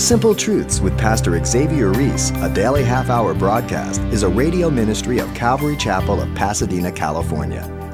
Simple 0.00 0.34
Truths 0.34 0.80
with 0.80 0.96
Pastor 0.96 1.44
Xavier 1.44 1.90
Reese, 1.90 2.30
a 2.36 2.48
daily 2.48 2.82
half 2.82 3.10
hour 3.10 3.34
broadcast, 3.34 4.00
is 4.04 4.22
a 4.22 4.28
radio 4.28 4.70
ministry 4.70 5.18
of 5.18 5.34
Calvary 5.34 5.76
Chapel 5.76 6.22
of 6.22 6.34
Pasadena, 6.34 6.90
California. 6.90 7.70